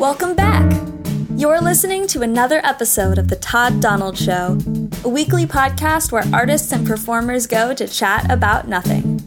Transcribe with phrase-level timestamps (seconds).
[0.00, 0.64] Welcome back.
[1.36, 4.56] You're listening to another episode of The Todd Donald Show,
[5.04, 9.18] a weekly podcast where artists and performers go to chat about nothing.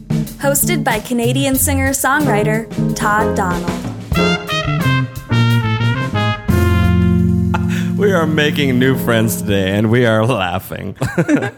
[0.42, 3.70] Hosted by Canadian singer songwriter Todd Donald.
[7.96, 10.96] We are making new friends today, and we are laughing.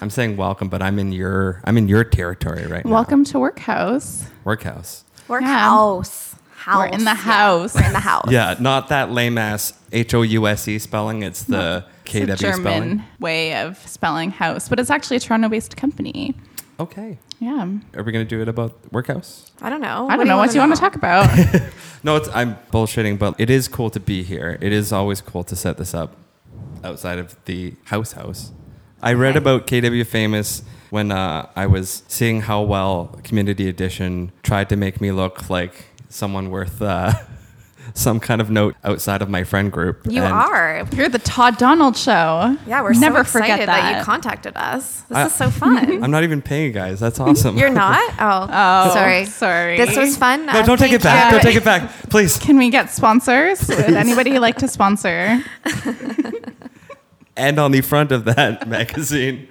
[0.00, 2.90] I'm saying welcome, but I'm in your I'm in your territory right now.
[2.92, 4.24] Welcome to Workhouse.
[4.44, 5.04] workhouse.
[5.28, 6.00] We're Yeah.
[6.60, 6.74] House.
[6.74, 6.78] House.
[6.90, 7.74] We're in the Yeah, house.
[7.74, 8.26] We're in the house.
[8.30, 11.22] Yeah, not that lame ass H O U S E spelling.
[11.22, 13.04] It's the It's K a W German spelling.
[13.18, 16.34] way of spelling house, but it's actually a Toronto-based company.
[16.78, 17.18] Okay.
[17.40, 17.66] Yeah.
[17.94, 19.50] Are we gonna do it about workhouse?
[19.62, 20.08] I don't know.
[20.10, 21.28] I don't know what do you want to talk about.
[22.02, 24.56] No, it's I'm bullshitting, but it is cool to be here.
[24.62, 26.16] It is always cool to set this up
[26.82, 28.52] outside of the house house.
[29.02, 29.38] I read Okay.
[29.38, 35.02] about KW Famous when uh, I was seeing how well Community Edition tried to make
[35.02, 37.12] me look like someone worth uh,
[37.94, 40.06] some kind of note outside of my friend group.
[40.08, 40.86] You And are.
[40.92, 42.56] You're the Todd Donald Show.
[42.66, 43.98] Yeah, we're never so excited forget that.
[43.98, 45.00] you contacted us.
[45.02, 46.02] This I- is so fun.
[46.04, 47.00] I'm not even paying you guys.
[47.00, 47.56] That's awesome.
[47.56, 48.12] You're not?
[48.20, 49.24] Oh, Oh, sorry.
[49.24, 49.76] sorry.
[49.78, 50.46] This was fun.
[50.46, 51.32] No, Uh, don't take it back.
[51.32, 51.38] you.
[51.38, 52.36] Don't take it back, please.
[52.38, 53.66] Can we get sponsors?
[53.68, 55.42] Would anybody like to sponsor?
[57.36, 59.48] And on the front of that magazine,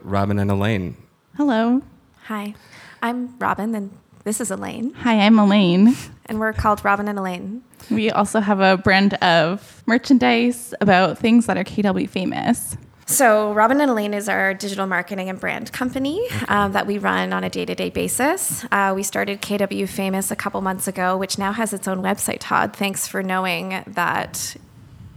[0.00, 0.96] Robin and Elaine.
[1.36, 1.82] Hello.
[2.28, 2.54] Hi,
[3.02, 3.90] I'm Robin, and
[4.26, 5.94] this is Elaine, Hi, I'm Elaine.
[6.26, 7.62] and we're called Robin and Elaine.
[7.92, 12.76] We also have a brand of merchandise about things that are KW famous.
[13.08, 17.32] So, Robin and Elaine is our digital marketing and brand company um, that we run
[17.32, 18.66] on a day to day basis.
[18.72, 22.38] Uh, we started KW Famous a couple months ago, which now has its own website,
[22.40, 22.74] Todd.
[22.74, 24.56] Thanks for knowing that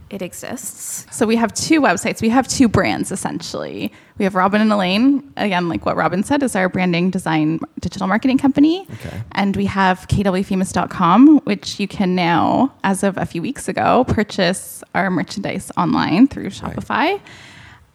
[0.10, 1.06] it exists.
[1.16, 2.22] So we have two websites.
[2.22, 3.94] We have two brands essentially.
[4.18, 8.08] We have Robin and Elaine, again, like what Robin said, is our branding design digital
[8.08, 8.86] marketing company.
[8.96, 9.22] Okay.
[9.34, 14.84] And we have kwfamous.com, which you can now, as of a few weeks ago, purchase
[14.96, 17.20] our merchandise online through Shopify.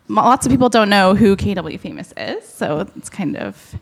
[0.09, 3.75] Mo- Lots of people don't know who KW Famous is, so it's kind of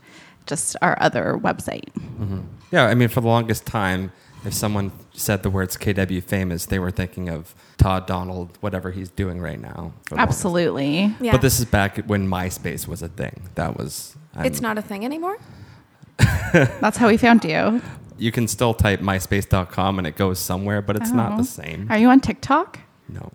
[0.45, 1.93] just our other website.
[1.93, 2.39] Mm-hmm.
[2.71, 4.11] Yeah, I mean, for the longest time,
[4.45, 9.09] if someone said the words KW famous, they were thinking of Todd Donald, whatever he's
[9.09, 9.93] doing right now.
[10.05, 11.15] for the longest- Absolutely.
[11.21, 11.31] Yeah.
[11.33, 13.43] But this is back when MySpace was a thing.
[13.55, 14.15] That was.
[14.35, 15.37] I'm- it's not a thing anymore.
[16.53, 17.81] That's how we found you.
[18.17, 21.37] You can still type myspace.com and it goes somewhere, but it's not Oh.
[21.37, 21.87] the same.
[21.91, 22.79] Are you on TikTok?
[23.09, 23.31] No.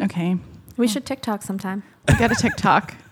[0.00, 0.36] Okay.
[0.76, 1.82] We should TikTok sometime.
[2.08, 2.94] We got a TikTok.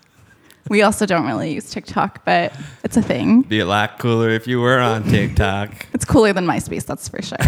[0.69, 3.41] we also don't really use TikTok, but it's a thing.
[3.43, 5.87] Be a lot cooler if you were on TikTok.
[5.93, 7.37] It's cooler than MySpace, that's for sure.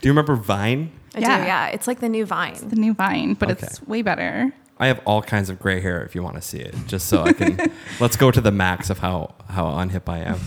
[0.00, 0.90] Do you remember Vine?
[1.14, 1.38] I Yeah.
[1.40, 1.66] do, yeah.
[1.68, 2.56] It's like the new Vine.
[2.68, 3.66] the new Vine, but Okay.
[3.66, 4.52] it's way better.
[4.78, 7.22] I have all kinds of gray hair if you want to see it, just so
[7.22, 7.70] I can.
[8.00, 10.38] let's go to the max of how how unhip I am.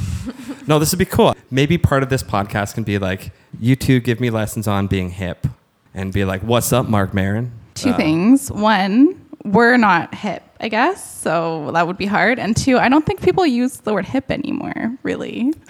[0.66, 1.36] No, this would be cool.
[1.52, 5.12] Maybe part of this podcast can be like, you two give me lessons on being
[5.12, 5.46] hip,
[5.94, 8.52] and be like, "What's up, Marc Maron?" Two Uh, things.
[8.52, 12.40] One, we're not hip, I guess, so that would be hard.
[12.40, 15.54] And two, I don't think people use the word hip anymore, really.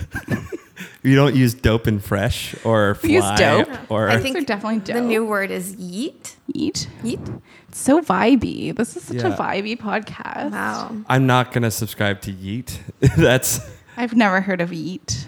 [1.04, 3.70] You don't use dope and fresh or fly We use dope.
[3.92, 4.96] or I think They're definitely dope.
[4.96, 6.36] the new word is yeet.
[6.54, 6.88] Yeet.
[7.04, 7.42] Yeet.
[7.70, 8.76] It's so vibey.
[8.76, 9.34] This is such Yeah.
[9.34, 10.52] a vibey podcast.
[10.52, 10.96] Wow.
[11.08, 12.80] I'm not gonna subscribe to Yeet.
[13.18, 13.60] that's
[13.98, 15.28] I've never heard of eat.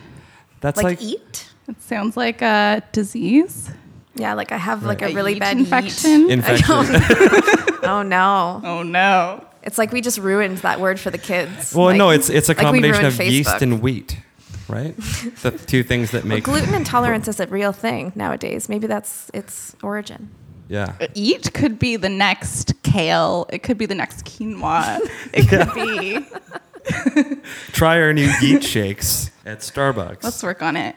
[0.62, 1.50] that's Like, like, eat?
[1.68, 3.70] It sounds like a disease.
[4.16, 5.12] Yeah, like I have like Right.
[5.14, 6.28] a really yeet bad infection.
[6.28, 6.31] yeet.
[6.31, 6.76] infection.
[7.84, 8.62] Oh no.
[8.64, 9.46] Oh no.
[9.64, 11.74] It's like we just ruined that word for the kids.
[11.74, 14.18] well, Like- no, it's it's a like combination ruined of yeast and wheat,
[14.70, 14.96] right?
[15.42, 18.70] the two things that Well, make gluten intolerance is a real thing nowadays.
[18.70, 20.30] Maybe that's its origin.
[20.70, 20.94] yeah.
[21.02, 23.46] Uh, Eat could be the next kale.
[23.52, 25.00] It could be the next quinoa.
[25.34, 26.26] It could be.
[27.72, 30.24] Try our new Yeet shakes at Starbucks.
[30.24, 30.96] Let's work on it.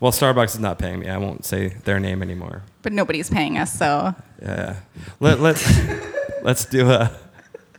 [0.00, 1.08] Well, Starbucks is not paying me.
[1.08, 2.62] I won't say their name anymore.
[2.82, 4.76] But nobody's paying us, so Yeah.
[5.20, 5.64] Let, let's
[6.42, 7.10] let's do a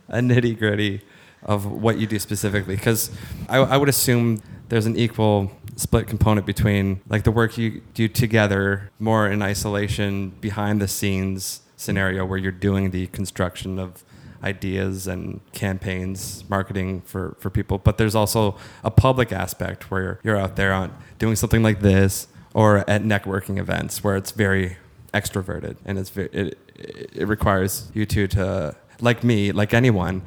[0.08, 1.02] a nitty gritty
[1.42, 3.10] of what you do specifically, because
[3.48, 8.08] I, I would assume there's an equal split component between like the work you do
[8.08, 14.02] together, more in isolation, behind the scenes scenario where you're doing the construction of
[14.46, 17.78] ideas and campaigns, marketing for, for people.
[17.78, 22.28] But there's also a public aspect where you're out there on doing something like this
[22.54, 24.76] or at networking events where it's very
[25.12, 30.22] extroverted and it's ve- it, it requires you two to like me like anyone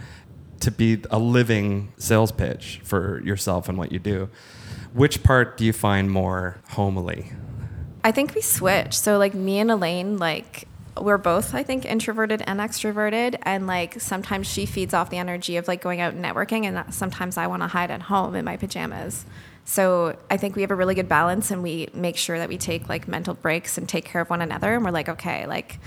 [0.60, 4.28] to be a living sales pitch for yourself and what you do
[4.94, 7.32] which part do you find more homely
[8.04, 8.94] I think we switch.
[8.98, 10.69] So like me and Elaine, like
[11.00, 15.58] we're both I think introverted and extroverted, and like sometimes she feeds off the energy
[15.58, 18.46] of like going out and networking, and sometimes I want to hide at home in
[18.46, 19.26] my pajamas.
[19.70, 22.58] So I think we have a really good balance and we make sure that we
[22.58, 24.74] take like mental breaks and take care of one another.
[24.74, 25.80] And we're like, okay, like,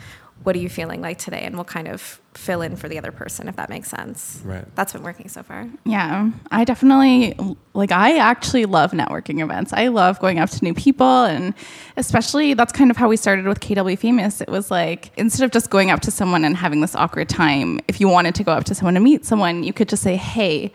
[0.44, 1.42] what are you feeling like today?
[1.42, 4.40] And we'll kind of fill in for the other person, if that makes sense.
[4.44, 4.64] Right.
[4.74, 5.68] That's been working so far.
[5.84, 7.34] Yeah, I definitely
[7.74, 7.92] like.
[7.92, 9.72] I actually love networking events.
[9.72, 11.54] I love going up to new people, and
[11.96, 14.40] especially that's kind of how we started with KW Famous.
[14.40, 17.80] It was like instead of just going up to someone and having this awkward time,
[17.88, 20.16] if you wanted to go up to someone to meet someone, you could just say,
[20.16, 20.72] "Hey,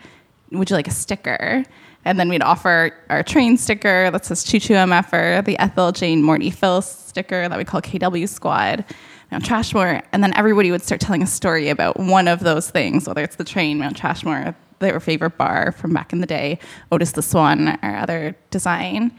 [0.50, 1.64] would you like a sticker?"
[2.04, 6.22] And then we'd offer our train sticker that says Choo Choo MFer, the Ethel Jane
[6.22, 8.84] Morty Phil sticker that we call KW Squad
[9.30, 13.06] Mount Trashmore, and then everybody would start telling a story about one of those things,
[13.06, 16.58] whether it's the train, Mount Trashmore, their favorite bar from back in the day,
[16.92, 19.12] Otis the Swan, or other design.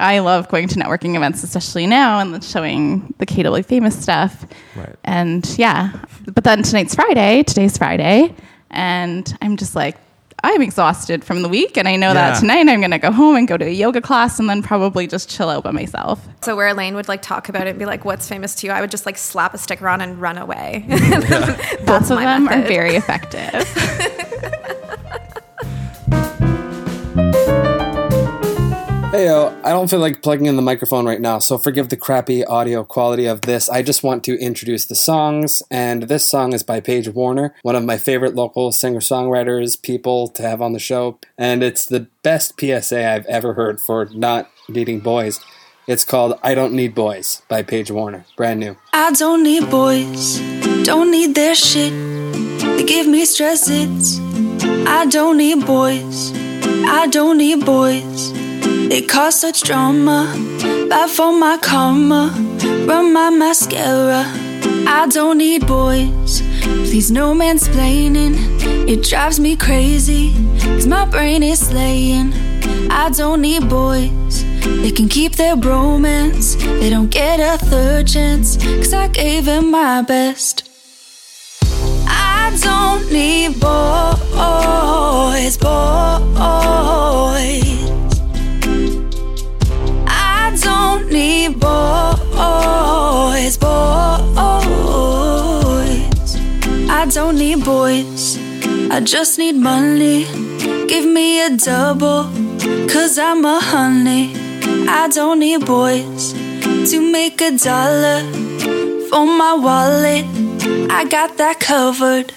[0.00, 4.46] I love going to networking events, especially now, and showing the KW famous stuff.
[4.76, 4.94] Right.
[5.04, 5.92] And yeah,
[6.26, 7.42] but then tonight's Friday.
[7.42, 8.34] Today's Friday,
[8.70, 9.96] and I'm just like,
[10.44, 12.14] I'm exhausted from the week, and I know Yeah.
[12.32, 15.06] that tonight I'm gonna go home and go to a yoga class, and then probably
[15.06, 16.20] just chill out by myself.
[16.42, 18.72] So where Elaine would like talk about it and be like, "What's famous to you?"
[18.72, 20.84] I would just like slap a sticker on and run away.
[20.88, 23.66] That's Both of my them are very effective.
[29.10, 31.96] Hey yo, I don't feel like plugging in the microphone right now, so forgive the
[31.96, 33.70] crappy audio quality of this.
[33.70, 37.74] I just want to introduce the songs, and this song is by Paige Warner, one
[37.74, 42.06] of my favorite local singer songwriters, people to have on the show, and it's the
[42.22, 45.40] best PSA I've ever heard for not needing boys.
[45.86, 48.76] It's called I Don't Need Boys by Paige Warner, brand new.
[48.92, 50.38] I don't need boys,
[50.84, 51.94] don't need their shit.
[52.60, 54.20] They give me stress, it's.
[54.86, 56.30] I don't need boys,
[56.84, 58.47] I don't need boys.
[58.88, 60.32] They cause such drama,
[60.88, 62.32] bad for my karma.
[62.86, 64.24] Run my mascara.
[64.86, 68.34] I don't need boys, please no mansplaining.
[68.88, 72.32] It drives me crazy, cause my brain is slaying.
[72.90, 74.44] I don't need boys.
[74.62, 76.56] They can keep their bromance.
[76.80, 78.56] They don't get a third chance.
[78.56, 80.64] Cause I gave him my best.
[82.06, 86.28] I don't need boys, boys.
[91.18, 93.66] Need boys, boys.
[96.98, 98.38] I don't need boys.
[98.90, 100.18] I just need money.
[100.92, 102.22] Give me a double,
[102.92, 104.24] cause I'm a honey.
[105.00, 106.34] I don't need boys
[106.90, 108.20] to make a dollar
[109.08, 110.24] for my wallet.
[110.98, 112.32] I got that covered.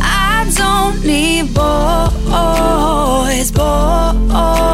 [0.00, 4.71] I don't need boys, boys.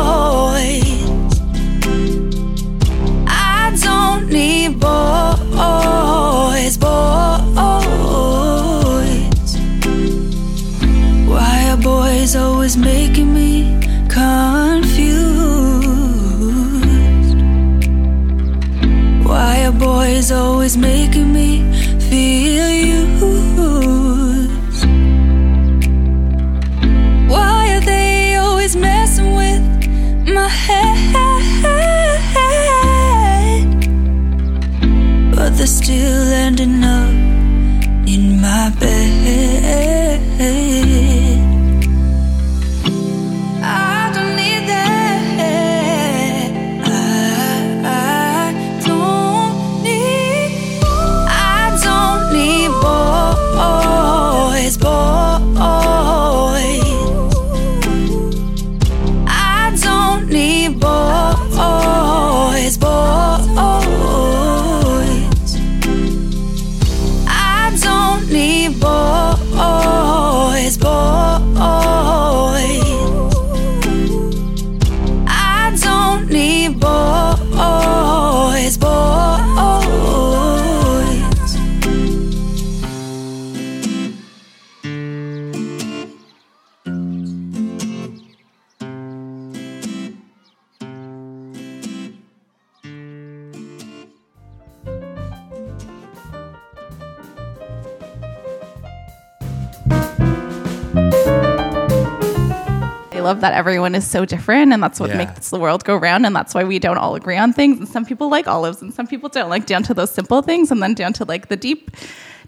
[103.39, 105.19] Love that everyone is so different, and that's what Yeah.
[105.19, 107.79] makes the world go round, and that's why we don't all agree on things.
[107.79, 110.71] And some people like olives, and some people don't like down to those simple things,
[110.71, 111.93] and then down to like the deep,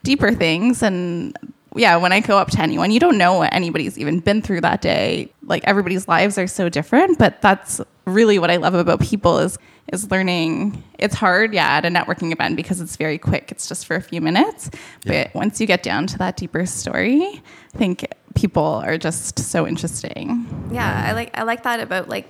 [0.03, 0.83] deeper things.
[0.83, 1.37] And
[1.77, 4.63] yeah, when I go up to anyone, you don't know what anybody's even been through
[4.63, 5.33] that day.
[5.45, 9.59] Like everybody's lives are so different, but that's really what I love about people is
[9.93, 10.85] is learning.
[11.01, 13.51] It's hard, yeah, at a networking event because it's very quick.
[13.51, 14.71] It's just for a few minutes,
[15.05, 15.25] Yeah.
[15.25, 17.43] but once you get down to that deeper story,
[17.75, 20.47] I think people are just so interesting.
[20.73, 22.29] Yeah, I like I like that about like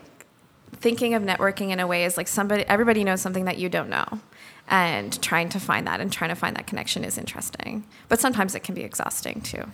[0.72, 3.90] thinking of networking in a way is like somebody everybody knows something that you don't
[3.90, 4.20] know.
[4.72, 7.84] And trying to find that and trying to find that connection is interesting.
[8.08, 9.64] But sometimes it can be exhausting too.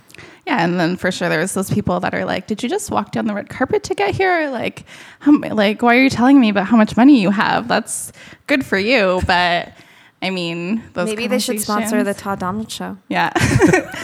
[0.46, 3.12] Yeah, and then for sure there's those people that are like, "Did you just walk
[3.12, 4.86] down the red carpet to get here?" Like,
[5.18, 7.68] how, like why are you telling me about how much money you have?
[7.68, 8.10] That's
[8.46, 9.74] good for you, but
[10.22, 12.96] I mean, those Maybe they should sponsor the Todd Donald show.
[13.08, 13.32] Yeah.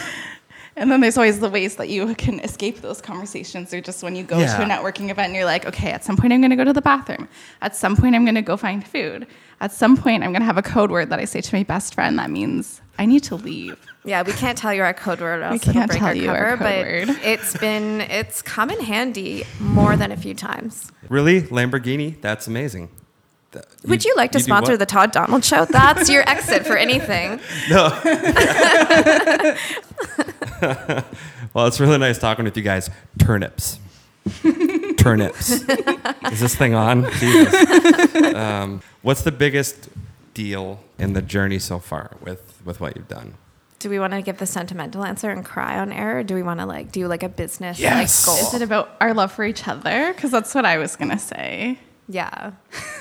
[0.75, 4.15] and then there's always the ways that you can escape those conversations or just when
[4.15, 6.49] you go to a networking event and you're like, okay, at some point I'm going
[6.49, 7.27] to go to the bathroom.
[7.61, 9.27] At some point I'm going to go find food.
[9.61, 11.63] At some point I'm going to have a code word that I say to my
[11.63, 13.77] best friend that means I need to leave.
[14.05, 16.25] Yeah, we can't tell you our code word, or else can't break tell our you
[16.27, 16.37] cover.
[16.45, 17.19] our code word, but word.
[17.23, 20.91] it's been it's come in handy more than a few times.
[21.07, 22.19] Really, Lamborghini?
[22.21, 22.89] That's amazing.
[23.53, 25.65] Th- Would you like to do sponsor the Todd Donald show?
[25.65, 27.39] That's your exit for anything.
[27.69, 27.87] No.
[31.53, 32.89] well, it's really nice talking with you guys.
[33.19, 33.79] Turnips.
[34.97, 35.51] Turnips.
[35.51, 37.09] Is this thing on?
[37.19, 38.15] Jesus.
[38.35, 39.89] Um, what's the biggest
[40.33, 43.35] deal in the journey so far with, with what you've done?
[43.79, 46.43] Do we want to give the sentimental answer and cry on air, or do we
[46.43, 48.27] want to like do like a business Yes.
[48.27, 50.13] like Is it about our love for each other?
[50.13, 51.77] Because that's what I was going to say.
[52.07, 52.51] Yeah.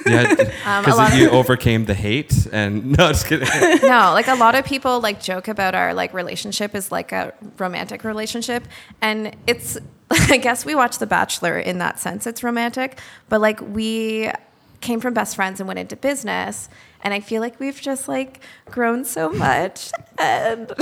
[0.06, 3.48] Yeah, Um, because lot you overcame the hate and no, just kidding.
[3.82, 7.32] no, like a lot of people like joke about our like relationship is like a
[7.58, 8.64] romantic relationship,
[9.00, 9.78] and it's
[10.10, 12.26] I guess we watch The Bachelor in that sense.
[12.26, 14.30] It's romantic, but like we
[14.80, 16.68] came from best friends and went into business,
[17.02, 18.40] and I feel like we've just like
[18.70, 20.72] grown so much, and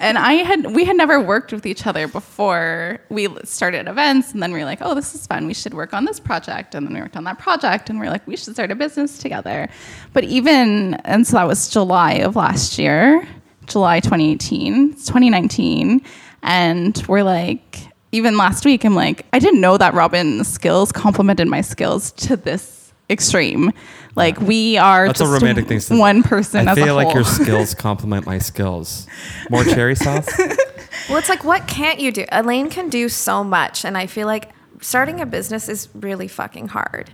[0.00, 4.42] and I had we had never worked with each other before we started events, and
[4.42, 5.46] then we were like, oh, this is fun.
[5.46, 8.06] We should work on this project, and then we worked on that project, and we
[8.06, 9.68] are like, we should start a business together.
[10.12, 13.26] But even and so that was July of last year,
[13.66, 16.02] July 2018, it's 2019,
[16.42, 17.78] and we're like.
[18.12, 22.36] Even last week, I'm like, I didn't know that Robin's skills complemented my skills to
[22.36, 23.72] this extreme.
[24.16, 25.98] Like we are That's a romantic thing to say.
[25.98, 27.16] one person I as a feel like whole.
[27.16, 29.06] your skills complement my skills.
[29.50, 30.28] More cherry sauce?
[31.08, 32.24] Well, it's like, what can't you do?
[32.30, 33.84] Elaine can do so much.
[33.84, 34.50] And I feel like
[34.80, 37.10] starting a business is really fucking hard.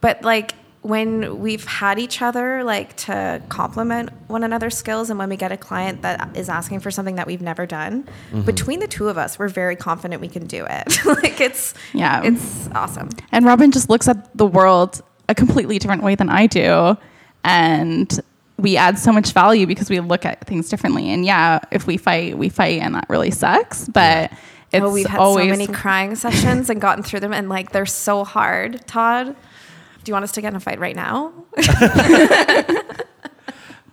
[0.00, 5.28] But like, when we've had each other like to complement one another's skills and when
[5.28, 8.40] we get a client that is asking for something that we've never done mm-hmm.
[8.42, 12.22] between the two of us we're very confident we can do it like it's Yeah.
[12.24, 16.46] it's awesome And Robin just looks at the world a completely different way than I
[16.46, 16.96] do.
[17.44, 18.20] And
[18.58, 21.10] we add so much value because we look at things differently.
[21.10, 23.88] And yeah, if we fight, we fight, and that really sucks.
[23.88, 24.32] But
[24.72, 27.72] it's oh we've had always so many crying sessions and gotten through them and like
[27.72, 31.32] they're so hard todd do you want us to get in a fight right now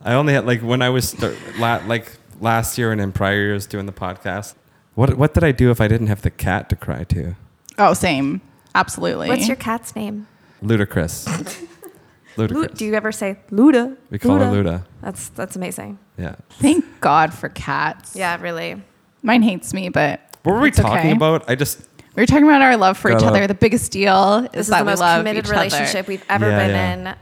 [0.08, 3.42] I only had like when I was start, la, like last year and in prior
[3.42, 4.56] years doing the podcast.
[4.96, 7.36] What what did I do if I didn't have the cat to cry to?
[7.78, 8.42] oh, same,
[8.74, 9.28] absolutely.
[9.28, 10.28] what's your cat's name
[10.62, 11.28] Ludicrous.
[12.38, 12.78] Lu- Ludicrous.
[12.78, 13.98] do you ever say Luda?
[14.10, 14.84] we call her Luda.
[15.02, 15.98] That's that's amazing.
[16.18, 16.36] Yeah.
[16.52, 18.16] Thank God for cats.
[18.16, 18.82] Yeah, really.
[19.24, 21.12] mine hates me, but What were we it's talking okay.
[21.12, 21.50] about?
[21.50, 21.80] I just
[22.16, 23.48] We were talking about our love for each other.
[23.48, 26.08] The biggest deal is This is that the we most love committed each relationship other,
[26.10, 26.94] we've ever Yeah, been yeah.
[26.94, 27.08] in.
[27.08, 27.16] Um,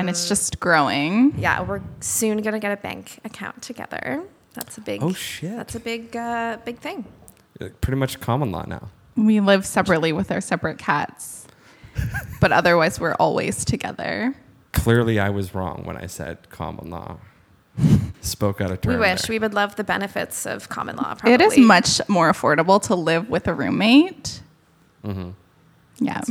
[0.00, 1.34] and it's just growing.
[1.38, 4.22] yeah, we're soon gonna get a bank account together.
[4.54, 5.02] That's a big.
[5.02, 5.56] Oh, shit.
[5.56, 7.04] That's a big uh, big thing.
[7.80, 8.88] pretty much common law now.
[9.16, 11.39] We live separately with our separate cats,
[12.40, 14.34] but otherwise we're always together.
[14.72, 17.18] Clearly, I was wrong when I said common law.
[18.20, 18.94] Spoke out of turn.
[18.94, 19.34] we wish there.
[19.34, 21.14] we would love the benefits of common law.
[21.14, 21.32] Probably.
[21.32, 24.42] It is much more affordable to live with a roommate.
[25.04, 25.30] Mm-hmm.
[26.04, 26.22] Yeah.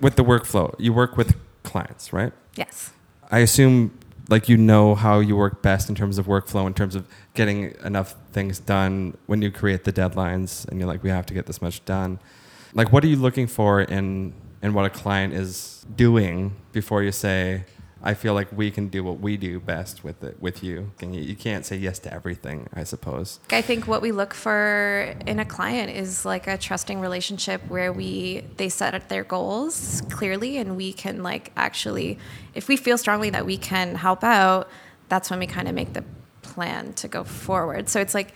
[0.00, 0.74] with the workflow.
[0.78, 2.32] You work with clients, right?
[2.56, 2.92] Yes.
[3.30, 3.98] I assume
[4.28, 7.74] like you know how you work best in terms of workflow, in terms of getting
[7.84, 11.46] enough things done when you create the deadlines and you're like, we have to get
[11.46, 12.18] this much done.
[12.72, 17.12] Like, what are you looking for in in what a client is doing before you
[17.12, 17.64] say,
[18.02, 20.92] I feel like we can do what we do best with it with you.
[21.00, 23.40] And you, you can't say yes to everything, I suppose.
[23.50, 27.92] I think what we look for in a client is like a trusting relationship where
[27.92, 32.18] we they set their goals clearly and we can like actually
[32.54, 34.70] if we feel strongly that we can help out,
[35.08, 36.04] that's when we kind of make the
[36.42, 37.88] plan to go forward.
[37.88, 38.34] So it's like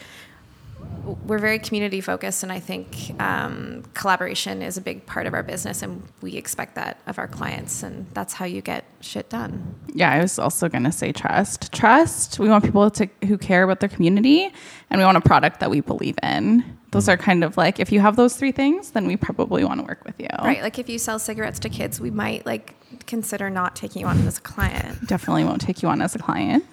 [1.26, 5.42] we're very community focused and I think um, collaboration is a big part of our
[5.42, 9.74] business and we expect that of our clients and that's how you get shit done.
[9.94, 11.72] Yeah, I was also going to say trust.
[11.72, 12.38] Trust.
[12.38, 14.50] We want people to who care about their community
[14.90, 16.78] and we want a product that we believe in.
[16.90, 19.80] Those are kind of like if you have those three things, then we probably want
[19.80, 20.28] to work with you.
[20.38, 20.62] Right.
[20.62, 22.74] Like if you sell cigarettes to kids, we might like
[23.06, 25.06] consider not taking you on as a client.
[25.06, 26.64] Definitely won't take you on as a client.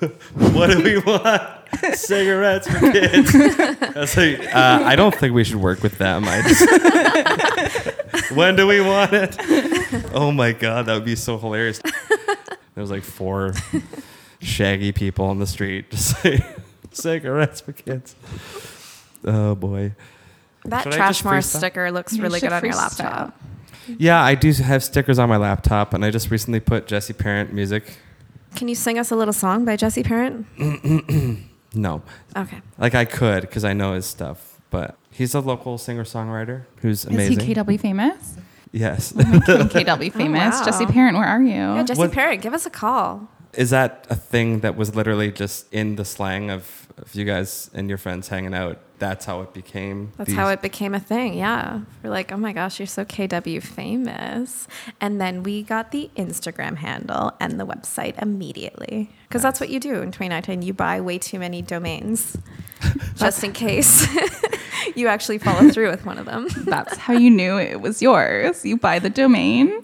[0.34, 1.42] what do we want?
[1.94, 3.34] Cigarettes for kids.
[3.34, 6.24] I was like, uh, I don't think we should work with them.
[6.26, 9.36] I just, when do we want it?
[10.14, 11.80] Oh my god, that would be so hilarious.
[12.74, 13.52] There was like four
[14.40, 16.42] shaggy people on the street just like
[16.92, 18.14] cigarettes for kids.
[19.24, 19.94] Oh boy.
[20.64, 23.00] That Should Trashmore sticker looks You really good on your freestyle.
[23.00, 23.40] laptop.
[23.98, 27.52] Yeah, I do have stickers on my laptop, and I just recently put Jesse Parent
[27.52, 27.98] music.
[28.58, 30.46] Can you sing us a little song by Jesse Parent?
[31.74, 32.00] No,
[32.34, 32.62] Okay.
[32.78, 37.04] like I could because I know his stuff, but he's a local singer songwriter who's
[37.04, 37.38] amazing.
[37.40, 38.36] Is he KW famous?
[38.72, 39.12] yes.
[39.16, 40.54] Oh From KW oh, famous.
[40.58, 40.64] wow.
[40.64, 41.50] Jesse Parent, where are you?
[41.52, 43.28] Yeah, Jesse What- Parent, give us a call.
[43.52, 47.70] Is that a thing that was literally just in the slang of, of you guys
[47.74, 48.78] and your friends hanging out?
[48.98, 50.12] That's how it became.
[50.16, 51.34] That's these- how it became a thing.
[51.34, 51.80] Yeah.
[52.02, 54.66] We're like, oh my gosh, you're so KW famous.
[55.00, 59.10] And then we got the Instagram handle and the website immediately.
[59.28, 60.62] Because that's what you do in 2019.
[60.62, 62.36] You buy way too many domains
[63.16, 64.06] just in case
[64.96, 66.48] you actually follow through with one of them.
[66.64, 68.64] That's how you knew it was yours.
[68.64, 69.80] You buy the domain,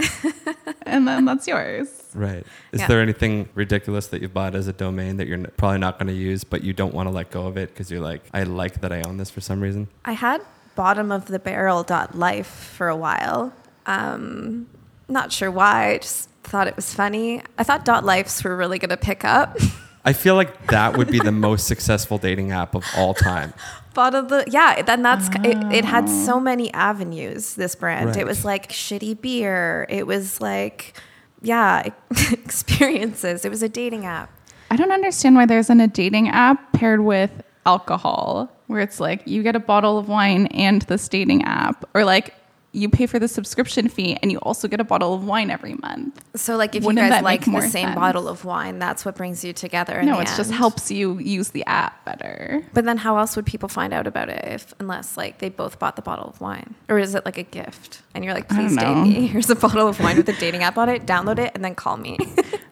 [0.83, 1.89] and then that's yours.
[2.15, 2.45] Right.
[2.73, 2.87] Is Yeah.
[2.89, 6.15] there anything ridiculous that you bought as a domain that you're probably not going to
[6.15, 8.81] use, but you don't want to let go of it because you're like, I like
[8.83, 9.89] that I own this for some reason?
[10.05, 10.41] I had
[10.77, 12.47] bottom of the barrel dot life
[12.77, 13.53] for a while.
[13.87, 14.67] Um,
[15.09, 15.91] not sure why.
[15.95, 17.43] I just thought it was funny.
[17.59, 19.59] I thought dot lives were really going to pick up.
[20.05, 23.55] I feel like that would be the most successful dating app of all time.
[23.95, 24.83] bottom of the yeah.
[24.83, 25.85] Then that's it, it.
[25.85, 26.41] had so ah.
[26.41, 27.55] many avenues.
[27.55, 28.09] This brand.
[28.09, 28.19] Right.
[28.19, 29.87] It was like shitty beer.
[29.89, 30.95] It was like
[31.41, 31.89] yeah
[32.33, 33.45] experiences.
[33.45, 34.31] It was a dating app.
[34.71, 37.31] I don't understand why there isn't a dating app paired with
[37.65, 42.05] alcohol, where it's like you get a bottle of wine and this dating app, or
[42.05, 42.35] like
[42.75, 45.75] you pay for the subscription fee and you also get a bottle of wine every
[45.75, 46.23] month.
[46.37, 47.95] So like if Wouldn't you guys like make the same sense?
[47.95, 50.01] bottle of wine, that's what brings you together.
[50.01, 52.67] in no, it just helps you use the app better.
[52.75, 55.79] But then how else would people find out about it if unless like they both
[55.79, 56.75] bought the bottle of wine?
[56.89, 58.03] Or is it like a gift?
[58.15, 59.05] And you're like, please date know.
[59.05, 59.27] me.
[59.29, 61.07] Here's a bottle of wine with a dating app on it.
[61.07, 62.19] Download it and then call me.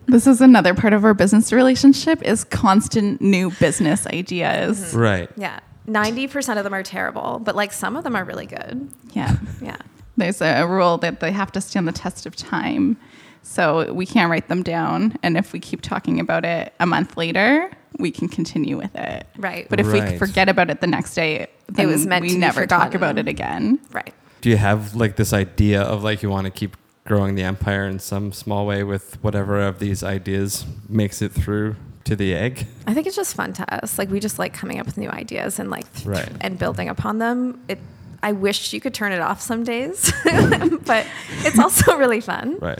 [0.06, 4.94] This is another part of our business relationship is constant new business ideas.
[4.94, 5.30] Right.
[5.36, 5.60] yeah.
[5.88, 8.90] 90% of them are terrible, but like some of them are really good.
[9.14, 9.36] Yeah.
[9.62, 9.78] Yeah.
[10.16, 12.96] There's a rule that they have to stand the test of time.
[13.42, 15.16] So we can't write them down.
[15.22, 19.26] And if we keep talking about it a month later, we can continue with it.
[19.36, 19.66] Right.
[19.68, 22.40] But if we forget about it the next day, then was meant we to be
[22.40, 23.80] never talk about it again.
[23.90, 24.14] Right.
[24.42, 27.84] Do you have like this idea of like you want to keep growing the empire
[27.84, 32.66] in some small way with whatever of these ideas makes it through to the egg?
[32.86, 33.98] I think it's just fun to us.
[33.98, 36.28] Like we just like coming up with new ideas and like th- Right.
[36.40, 37.60] and building upon them.
[37.68, 37.78] It
[38.22, 41.06] I wish you could turn it off some days, but
[41.40, 42.58] it's also really fun.
[42.58, 42.78] Right.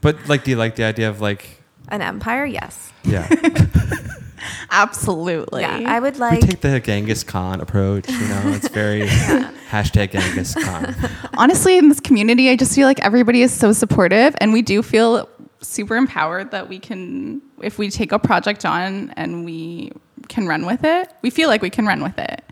[0.00, 2.92] but like, do you like the idea of like, An empire, yes.
[3.04, 3.28] yeah,
[4.70, 5.62] Absolutely.
[5.62, 8.08] Yeah, I would we like take the Genghis Khan approach.
[8.08, 10.94] You know, it's very hashtag Genghis Khan.
[11.36, 14.82] Honestly, in this community, I just feel like everybody is so supportive, and we do
[14.82, 15.28] feel
[15.60, 19.92] super empowered that we can, if we take a project on and we
[20.28, 22.42] can run with it, we feel like we can run with it.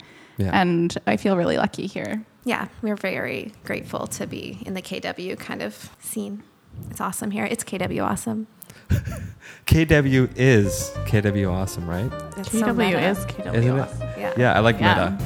[0.40, 0.50] Yeah.
[0.60, 2.24] And I feel really lucky here.
[2.44, 6.42] yeah, we're very grateful to be in the KW kind of scene.
[6.90, 7.44] It's awesome here.
[7.44, 8.46] It's KW awesome.
[9.66, 12.10] KW is KW awesome, right?
[12.38, 13.00] It's KW meta.
[13.00, 13.54] is KW.
[13.54, 13.80] Isn't it?
[13.80, 14.08] awesome.
[14.18, 14.32] Yeah.
[14.36, 15.16] Yeah, I like Yeah.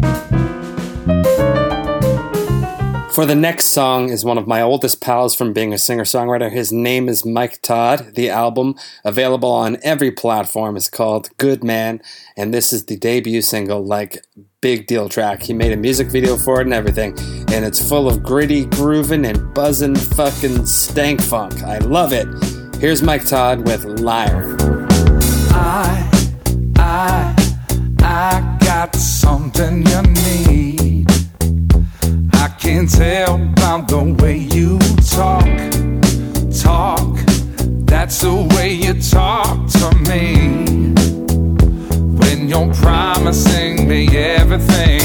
[0.00, 0.53] meta.
[3.14, 6.50] For the next song is one of my oldest pals from being a singer-songwriter.
[6.50, 8.16] His name is Mike Todd.
[8.16, 8.74] The album,
[9.04, 12.02] available on every platform, is called Good Man,
[12.36, 14.26] and this is the debut single, like
[14.60, 15.44] big deal track.
[15.44, 17.16] He made a music video for it and everything,
[17.52, 21.62] and it's full of gritty grooving and buzzing fucking stank funk.
[21.62, 22.26] I love it.
[22.80, 24.56] Here's Mike Todd with Liar.
[25.52, 26.10] I,
[26.78, 27.32] I,
[28.00, 30.83] I got something you need.
[32.64, 34.78] Can tell by the way you
[35.12, 35.44] talk,
[36.62, 37.14] talk.
[37.84, 40.94] That's the way you talk to me.
[42.16, 45.02] When you're promising me everything,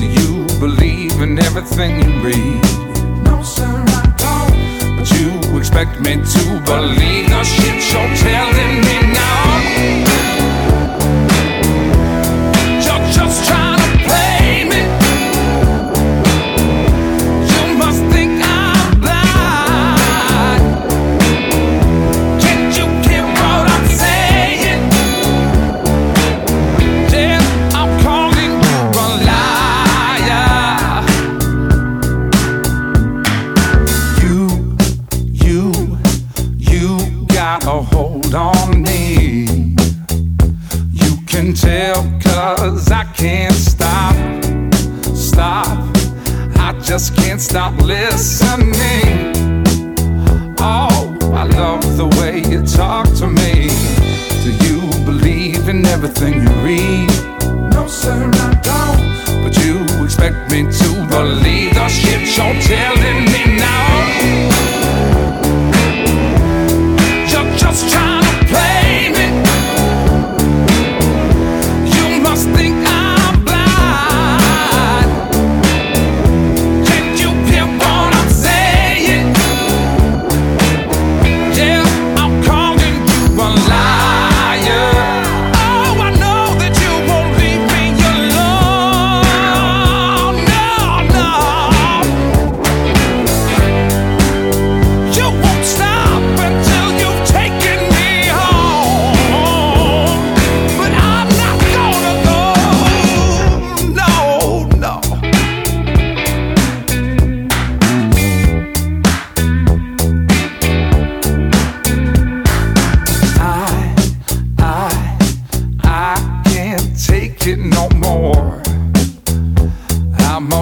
[0.00, 2.62] do you believe in everything you read?
[3.22, 4.96] No, sir, I don't.
[4.96, 10.07] But you expect me to believe the shit you're telling me now.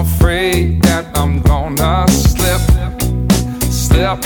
[0.07, 2.61] Afraid that I'm gonna slip,
[3.69, 4.19] slip,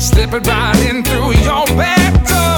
[0.00, 2.55] slip it right in through your back door.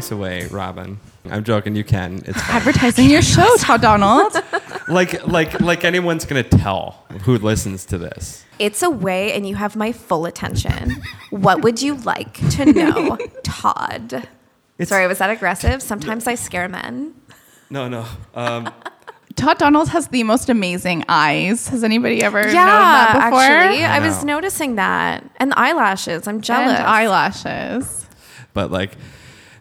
[0.00, 0.98] Put your device away, Robin.
[1.30, 1.74] I'm joking.
[1.76, 2.22] You can.
[2.24, 2.56] It's fine.
[2.56, 4.32] Advertising your show, Todd Donald.
[4.88, 8.44] like like like anyone's gonna tell who listens to this.
[8.58, 11.02] It's a way, and you have my full attention.
[11.30, 14.12] what would you like to know, Todd?
[14.78, 15.82] It's- Sorry, was that aggressive?
[15.82, 17.14] Sometimes I scare men.
[17.70, 18.06] No, no.
[18.34, 18.72] Um,
[19.34, 21.68] Todd Donald has the most amazing eyes.
[21.68, 23.40] Has anybody ever known Yeah, that before?
[23.40, 26.26] actually, I, I was noticing that, and the eyelashes.
[26.26, 26.78] I'm jealous.
[26.78, 28.06] And eyelashes.
[28.54, 28.96] but like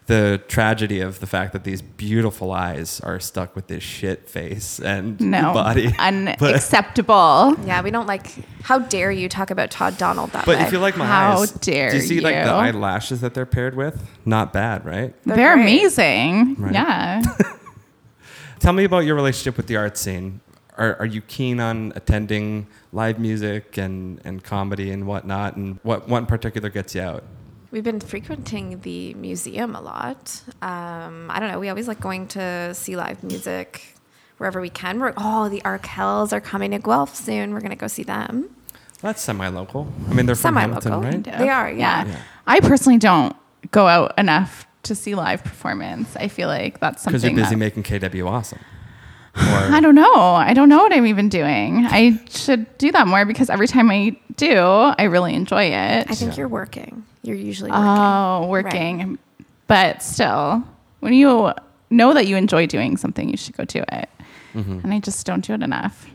[0.07, 4.79] the tragedy of the fact that these beautiful eyes are stuck with this shit face
[4.79, 5.53] and No.
[5.53, 5.87] body.
[5.97, 7.55] But, Unacceptable.
[7.65, 8.27] Yeah, we don't like.
[8.63, 10.63] How dare you talk about Todd Donald that but way?
[10.63, 13.45] if you like my How eyes, dare do you see like the eyelashes that they're
[13.45, 14.01] paired with?
[14.25, 15.13] Not bad, right?
[15.25, 16.55] They're They're, amazing.
[16.55, 16.73] Right.
[16.73, 17.21] Yeah.
[18.59, 20.41] Tell me about your relationship with the art scene.
[20.77, 25.55] Are, are you keen on attending live music and, and comedy and whatnot?
[25.55, 27.23] And what, one particular gets you out?
[27.71, 30.41] We've been frequenting the museum a lot.
[30.61, 31.59] Um, I don't know.
[31.59, 33.95] We always like going to see live music
[34.37, 34.99] wherever we can.
[34.99, 37.53] We're, oh, the Arkells are coming to Guelph soon.
[37.53, 38.55] We're gonna go see them.
[39.01, 39.91] That's semi-local.
[40.09, 41.11] I mean, they're from Hamilton, Semi-local.
[41.33, 41.37] right?
[41.39, 42.05] They are, yeah.
[42.07, 42.19] Yeah.
[42.47, 43.35] I personally don't
[43.71, 46.15] go out enough to see live performance.
[46.15, 48.59] I feel like that's something Because you're something busy that, making KW awesome.
[49.37, 50.15] Or I don't know.
[50.15, 51.85] I don't know what I'm even doing.
[51.85, 56.07] I should do that more because every time I do, I really enjoy it.
[56.09, 56.37] I think Yeah.
[56.37, 57.03] you're working.
[57.23, 57.85] You're usually working.
[57.87, 59.19] Oh, working.
[59.67, 60.63] But still,
[61.01, 61.51] when you
[61.89, 64.09] know that you enjoy doing something, you should go do it.
[64.55, 64.79] Mm-hmm.
[64.83, 66.07] And I just don't do it enough.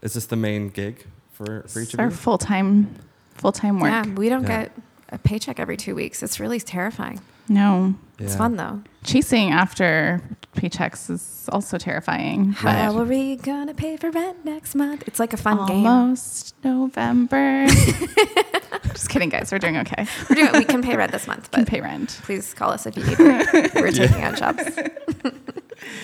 [0.00, 2.12] is this the main gig for, for each It's of our you?
[2.12, 2.94] full time,
[3.34, 3.90] full time work.
[3.90, 4.62] Yeah, we don't Yeah.
[4.62, 4.72] get
[5.10, 6.22] a paycheck every two weeks.
[6.22, 7.20] It's really terrifying.
[7.48, 8.80] No, It's fun though.
[9.04, 10.22] chasing after
[10.58, 12.52] paychecks is also terrifying.
[12.52, 15.04] How But are we gonna pay for rent next month?
[15.06, 15.86] It's like a fun game.
[15.86, 17.66] almost November.
[18.92, 19.50] just kidding, guys.
[19.52, 20.06] We're doing okay.
[20.28, 22.18] We're doing, we can pay rent this month, Can but pay rent.
[22.22, 23.74] please call us if you need work.
[23.74, 24.62] We're taking on jobs.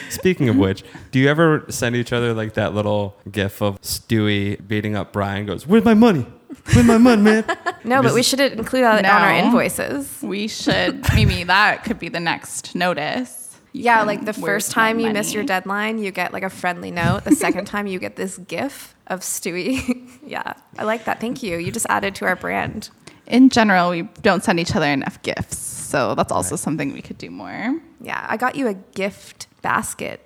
[0.09, 4.67] Speaking of which, do you ever send each other like that little gif of Stewie
[4.67, 5.47] beating up Brian?
[5.47, 6.27] Goes, "Where's my money?
[6.77, 7.45] With my money, man.
[7.83, 10.23] No, but we should include that on our invoices.
[10.23, 13.44] We should maybe that could be the next notice.
[13.75, 16.91] You Yeah, like the first time you miss your deadline, you get like a friendly
[16.93, 17.25] note.
[17.25, 20.09] The second time, you get this GIF of Stewie.
[20.27, 21.21] yeah, I like that.
[21.21, 21.59] Thank you.
[21.59, 22.91] You just added to our brand.
[23.27, 27.19] In general, we don't send each other enough gifts, so that's also something we could
[27.19, 27.81] do more.
[28.01, 30.25] Yeah, I got you a gift basket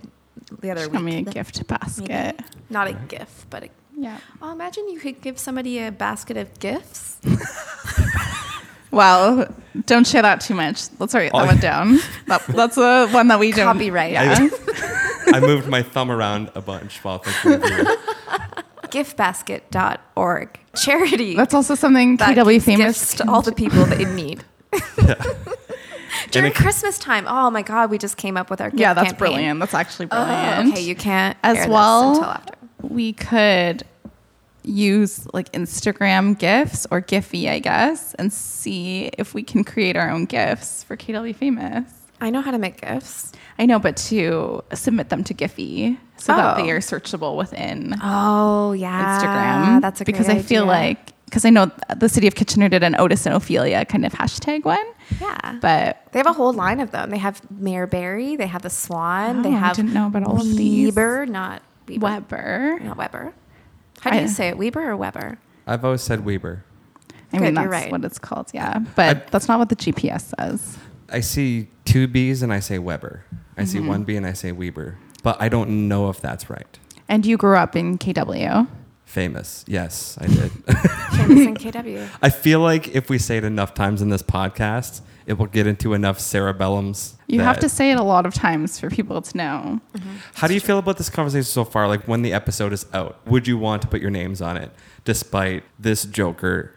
[0.61, 1.31] the other Show me a week.
[1.31, 1.67] gift Maybe.
[1.79, 2.41] basket.
[2.71, 3.69] Not a GIF, but a.
[3.97, 4.19] Yeah.
[4.41, 7.19] Oh, imagine you could give somebody a basket of gifts.
[8.91, 9.47] Well,
[9.87, 10.85] don't share that too much.
[10.99, 11.41] Let's write Oh.
[11.41, 11.99] that one down.
[12.27, 13.67] That, that's the one that we don't.
[13.67, 14.13] Copyright.
[14.13, 14.49] Yeah.
[15.35, 17.87] I moved my thumb around a bunch while thinking of.
[18.91, 20.61] Giftbasket.org.
[20.75, 21.37] Charity.
[21.37, 24.45] That's also something that KW famous gifts to all the people that in need.
[26.31, 27.27] During it- Christmas time.
[27.29, 29.19] Oh my God, we just came up with our gift Yeah, that's campaign.
[29.19, 29.61] brilliant.
[29.61, 30.73] That's actually Oh, brilliant.
[30.73, 32.09] okay, you can't as air this well.
[32.11, 32.55] until after.
[32.83, 33.83] We could
[34.69, 40.11] use like Instagram gifts or Giphy, I guess, and see if we can create our
[40.11, 41.85] own gifts for KW famous.
[42.21, 43.33] I know how to make gifts.
[43.61, 46.63] I know, but to submit them to Giphy so that Oh.
[46.63, 49.81] they are searchable within Oh yeah, Instagram.
[49.81, 50.73] That's a because I feel idea.
[50.73, 54.13] like because I know the city of Kitchener did an Otis and Ophelia kind of
[54.15, 54.85] hashtag one,
[55.21, 57.11] yeah, but they have a whole line of them.
[57.11, 58.35] They have Mayor Berry.
[58.37, 59.43] They have the Swan.
[59.43, 60.87] they Oh, I have didn't know about all of these.
[60.95, 62.01] Weber, not Weber.
[62.01, 62.81] Weber.
[62.83, 63.35] not Weber.
[64.01, 64.59] How do you say it?
[64.59, 65.39] Weber or Weber?
[65.67, 66.65] I've always said Weber.
[67.33, 67.93] I Good, mean, you're that's right.
[67.93, 68.51] what it's called.
[68.55, 70.79] Yeah, but I- that's not what the GPS says.
[71.11, 73.25] I see two B's and I say Weber.
[73.57, 73.89] I see mm-hmm.
[73.89, 74.99] one B and I say Weber.
[75.23, 76.79] But I don't know if that's right.
[77.09, 78.69] And you grew up in KW.
[79.05, 79.65] Famous.
[79.67, 80.51] Yes, I did.
[80.53, 82.09] Famous in KW.
[82.23, 85.67] I feel like if we say it enough times in this podcast, it will get
[85.67, 87.15] into enough cerebellums.
[87.27, 89.81] You have to say it a lot of times for people to know.
[90.35, 91.87] How do you feel about this conversation so far?
[91.87, 94.73] Like when the episode is out, would you want to put your names on it
[95.05, 96.75] despite this Joker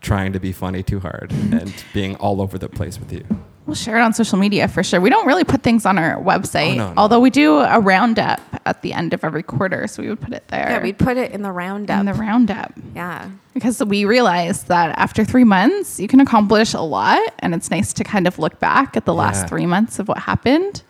[0.00, 3.24] trying to be funny too hard and being all over the place with you?
[3.70, 5.00] We'll share it on social media for sure.
[5.00, 6.94] We don't really put things on our website, Oh, no, no.
[6.96, 10.32] although we do a roundup at the end of every quarter, so we would put
[10.32, 10.70] it there.
[10.70, 12.00] Yeah, we'd put it in the roundup.
[12.00, 12.72] in the roundup.
[12.96, 13.28] yeah.
[13.54, 17.92] because we realized that after three months you can accomplish a lot and it's nice
[17.92, 19.18] to kind of look back at the Yeah.
[19.20, 20.82] last three months of what happened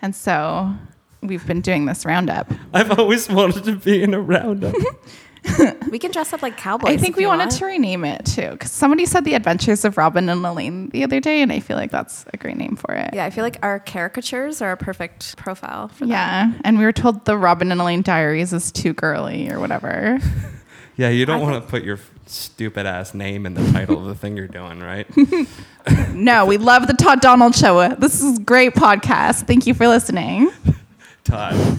[0.00, 0.72] and so
[1.22, 4.74] we've been doing this roundup I've always wanted to be in a roundup.
[5.90, 6.90] We can dress up like cowboys.
[6.92, 7.52] i think if we you wanted want.
[7.52, 11.18] to rename it too because somebody said the adventures of robin and elaine the other
[11.20, 13.58] day and i feel like that's a great name for it Yeah, I feel like
[13.62, 16.10] our caricatures are a perfect profile for that.
[16.10, 20.18] yeah and we were told the robin and elaine diaries is too girly or whatever
[20.96, 24.14] yeah, you don't want to put your stupid ass name in the title of the
[24.14, 25.06] thing you're doing, right?
[26.12, 29.88] no we love the todd donald show this is a great podcast thank you for
[29.88, 30.50] listening
[31.24, 31.78] Todd.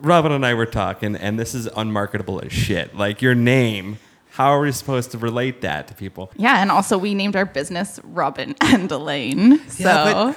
[0.00, 2.94] Robin and I were talking, and this is unmarketable as shit.
[2.96, 3.98] Like your name,
[4.30, 6.30] how are we supposed to relate that to people?
[6.36, 10.34] yeah and also we named our business robin and elaine so Yeah,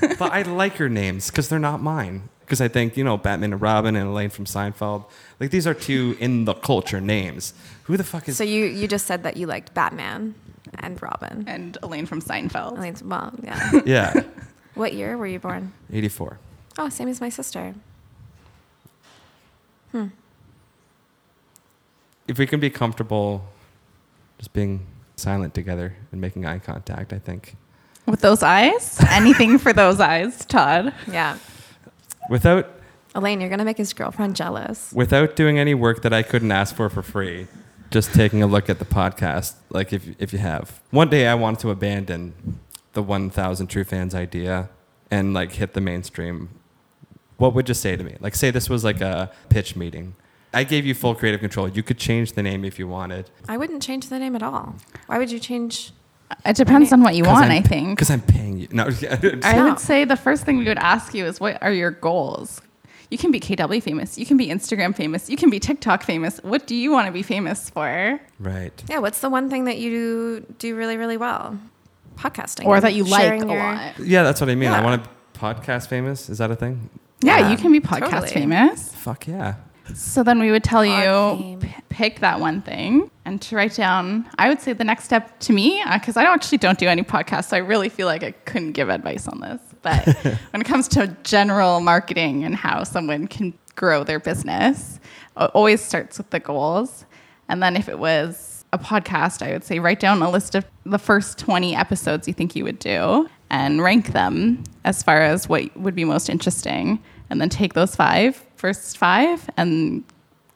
[0.00, 2.28] but, but I like your names because they're not mine.
[2.40, 5.06] Because I think, you know, Batman and Robin and Elaine from Seinfeld,
[5.40, 7.54] like these are two in the culture names.
[7.84, 8.36] Who the fuck is.
[8.36, 10.34] So you you just said that you liked Batman
[10.78, 11.44] and Robin.
[11.46, 12.76] and Elaine from Seinfeld.
[12.76, 13.80] Elaine's well, yeah.
[13.86, 14.22] yeah,
[14.74, 15.72] what year were you born?
[15.92, 16.38] 84.
[16.78, 17.74] Oh, same as my sister.
[19.92, 20.06] Hmm.
[22.28, 23.44] If we can be comfortable
[24.38, 27.56] just being silent together and making eye contact, I think.
[28.06, 28.98] With those eyes?
[29.10, 30.92] Anything for those eyes, Todd.
[31.10, 31.38] Yeah.
[32.30, 32.68] Without
[33.14, 34.92] Elaine, you're gonna make his girlfriend jealous.
[34.92, 37.46] without doing any work that I couldn't ask for for free,
[37.90, 40.80] just taking a look at the podcast, like if if you have.
[40.90, 42.32] One day I wanted to abandon
[42.94, 44.70] the 1000 true fans idea
[45.10, 46.48] and like hit the mainstream.
[47.38, 48.16] What would you say to me?
[48.20, 50.14] Like say this was like a pitch meeting.
[50.54, 51.68] I gave you full creative control.
[51.68, 53.30] You could change the name if you wanted.
[53.48, 54.74] I wouldn't change the name at all.
[55.06, 55.92] Why would you change?
[56.44, 57.96] It depends on what you want, I think.
[57.96, 58.68] Because I'm paying you.
[58.70, 58.88] No,
[59.44, 62.60] I would say the first thing we would ask you is what are your goals?
[63.10, 64.16] You can be KW famous.
[64.16, 65.28] You can be Instagram famous.
[65.28, 66.38] You can be TikTok famous.
[66.42, 68.18] What do you want to be famous for?
[68.38, 68.84] right.
[68.88, 68.98] Yeah.
[68.98, 71.58] What's the one thing that you do really, really well?
[72.16, 72.64] Podcasting.
[72.66, 73.98] Or that you like a your- lot.
[73.98, 74.70] Yeah, that's what I mean.
[74.70, 76.30] I want to podcast famous.
[76.30, 76.88] Is that a thing?
[77.22, 78.28] Yeah, Yeah, you um, can be podcast totally.
[78.30, 78.94] famous.
[78.94, 79.54] Fuck yeah.
[79.94, 83.74] So then we would tell Pod you p- pick that one thing and to write
[83.74, 84.26] down.
[84.38, 86.86] I would say the next step to me, uh, because I don't actually don't do
[86.86, 89.60] any podcasts, so I really feel like I couldn't give advice on this.
[89.82, 90.06] But
[90.50, 95.00] when it comes to general marketing and how someone can grow their business,
[95.36, 97.04] it always starts with the goals.
[97.48, 100.64] And then if it was a podcast, I would say write down a list of
[100.84, 105.48] the first 20 episodes you think you would do and rank them as far as
[105.48, 107.02] what would be most interesting.
[107.30, 110.04] And then take those five, first five, and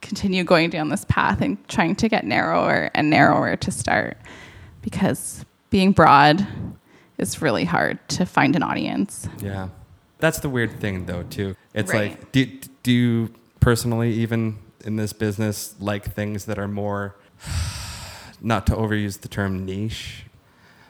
[0.02, 4.16] continue going down this path and trying to get narrower and narrower to start
[4.83, 6.46] because being broad
[7.18, 9.26] is really hard to find an audience.
[9.40, 9.68] Yeah.
[10.18, 11.57] That's the weird thing, though, too.
[11.74, 12.11] It's Right.
[12.11, 12.46] like, do,
[12.83, 17.16] do you personally, even in this business, like things that are more,
[18.40, 20.24] not to overuse the term niche?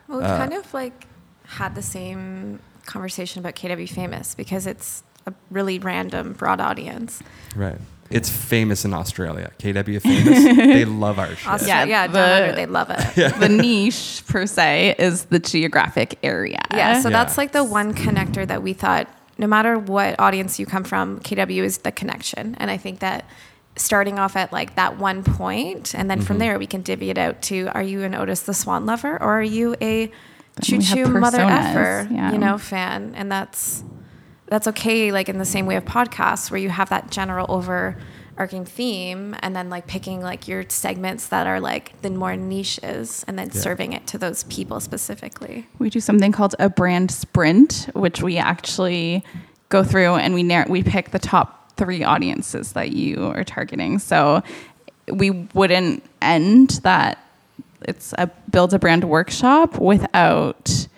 [0.08, 1.06] Well, we've Uh, kind of like
[1.46, 7.22] had the same conversation about KW Famous because it's a really random, broad audience.
[7.54, 7.78] Right.
[8.08, 9.50] It's famous in Australia.
[9.58, 10.44] KW famous.
[10.56, 11.38] they love our shit.
[11.38, 13.34] Austra- Yeah, yeah, the- down under, they love it.
[13.40, 16.60] the niche per se is the geographic area.
[16.70, 17.18] Yeah, so Yeah.
[17.24, 19.08] that's like the one connector that we thought
[19.38, 22.54] no matter what audience you come from, KW is the connection.
[22.58, 23.26] And I think that
[23.74, 26.26] starting off at like that one point and then Mm-hmm.
[26.26, 29.14] from there we can divvy it out to are you an Otis the Swan lover
[29.20, 30.10] or are you a
[30.62, 32.32] choo choo mother effer, yeah.
[32.32, 33.14] you know, fan?
[33.16, 33.82] And that's
[34.48, 38.64] that's okay like in the same way of podcasts where you have that general overarching
[38.64, 43.38] theme and then like picking like your segments that are like the more niches and
[43.38, 43.60] then Yeah.
[43.60, 45.66] serving it to those people specifically.
[45.78, 49.24] We do something called a brand sprint, which we actually
[49.68, 53.98] go through and we narr- we pick the top three audiences that you are targeting.
[53.98, 54.42] So
[55.12, 57.18] we wouldn't end that
[57.82, 60.88] it's a build a brand workshop without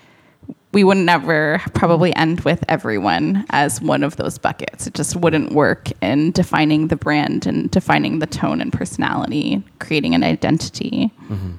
[0.73, 4.87] we would never probably end with everyone as one of those buckets.
[4.87, 10.15] It just wouldn't work in defining the brand and defining the tone and personality, creating
[10.15, 11.11] an identity.
[11.25, 11.53] Mm-hmm.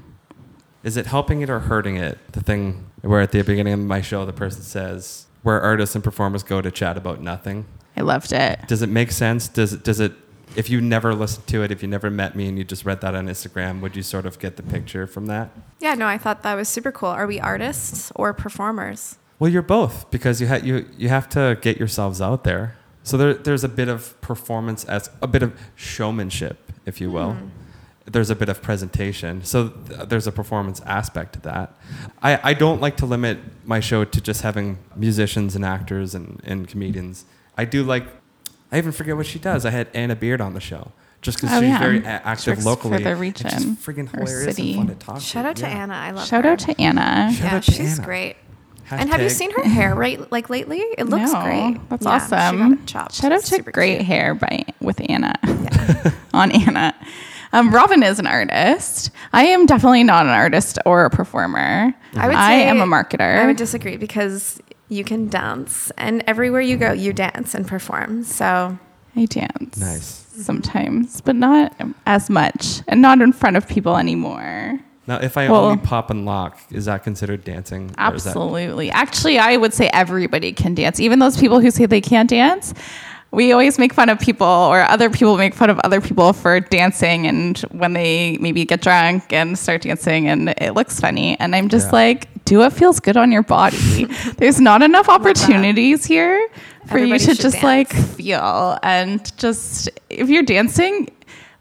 [0.84, 2.20] Is it helping it or hurting it?
[2.34, 6.04] The thing where at the beginning of my show, the person says, where artists and
[6.04, 7.66] performers go to chat about nothing.
[7.98, 8.60] I loved it.
[8.68, 9.48] Does it make sense?
[9.48, 10.14] Does it, does it,
[10.56, 13.02] if you never listened to it, if you never met me and you just read
[13.02, 15.52] that on Instagram, would you sort of get the picture from that?
[15.80, 17.10] Yeah, no, I thought that was super cool.
[17.10, 19.18] Are we artists or performers?
[19.38, 22.76] Well, you're both because you ha- you you have to get yourselves out there.
[23.04, 27.34] So there, there's a bit of performance as a bit of showmanship, if you will.
[27.34, 27.48] Hmm.
[28.06, 29.44] There's a bit of presentation.
[29.44, 31.78] So th- there's a performance aspect to that.
[32.22, 36.42] I, I don't like to limit my show to just having musicians and actors and,
[36.44, 37.26] and comedians.
[37.58, 38.08] I do like,
[38.72, 39.66] I even forget what she does.
[39.66, 41.80] I had Anna Beard on the show just because Oh, she's yeah.
[41.80, 42.98] very a- She active works locally.
[42.98, 44.78] for the and region she's freaking hilarious city.
[44.78, 45.50] and fun to talk Shout to.
[45.50, 45.84] out to Yeah.
[45.84, 45.94] Anna.
[45.94, 46.26] I love her.
[46.28, 46.52] Shout her.
[46.52, 47.32] out to Anna.
[47.34, 48.06] Shout yeah, out to she's Anna.
[48.06, 48.36] great.
[48.92, 50.80] And have you seen her hair right like lately?
[50.98, 51.78] It looks No, great.
[51.90, 52.74] That's Yeah, she got awesome.
[52.74, 53.14] it chopped.
[53.16, 54.08] Shout out to great cute.
[54.08, 56.12] hair by with Anna Yeah.
[56.34, 56.96] on Anna.
[57.54, 59.12] Um, Robin is an artist.
[59.34, 61.94] I am definitely not an artist or a performer.
[62.16, 63.40] I would I am a marketer.
[63.40, 68.24] I would disagree because you can dance, and everywhere you go, you dance and perform.
[68.24, 68.78] So
[69.16, 69.78] I dance.
[69.78, 70.26] Nice.
[70.36, 71.74] Sometimes, but not
[72.06, 74.80] as much, and not in front of people anymore.
[75.08, 77.92] Now, if I Well- only pop and lock, is that considered dancing?
[77.98, 78.92] or is that- Absolutely.
[78.92, 81.00] Actually, I would say everybody can dance.
[81.00, 82.74] Even those people who say they can't dance.
[83.32, 86.60] We always make fun of people, or other people make fun of other people for
[86.60, 91.38] dancing, and when they maybe get drunk and start dancing, and it looks funny.
[91.40, 91.94] And I'm just Yeah.
[91.96, 94.06] like, do what feels good on your body.
[94.38, 96.50] There's not enough opportunities here
[96.88, 97.64] for Everybody you to just dance.
[97.64, 101.10] like feel and just if you're dancing,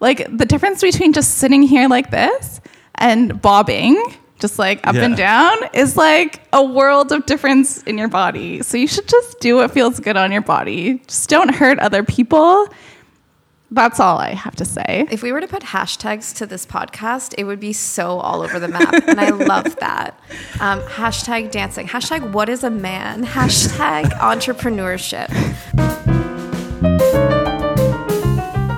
[0.01, 2.63] like the difference between just sitting here like this
[2.95, 4.03] and bobbing,
[4.41, 8.63] just like up and down, is like a world of difference in your body.
[8.63, 11.03] So you should just do what feels good on your body.
[11.07, 12.67] Just don't hurt other people.
[13.71, 15.07] That's all I have to say.
[15.11, 18.59] if we were to put hashtags to this podcast, it would be so all over
[18.59, 20.19] the map, and I love that.
[20.61, 21.87] Um, hashtag dancing.
[21.87, 23.27] Hashtag what is a man.
[23.39, 25.29] Hashtag entrepreneurship.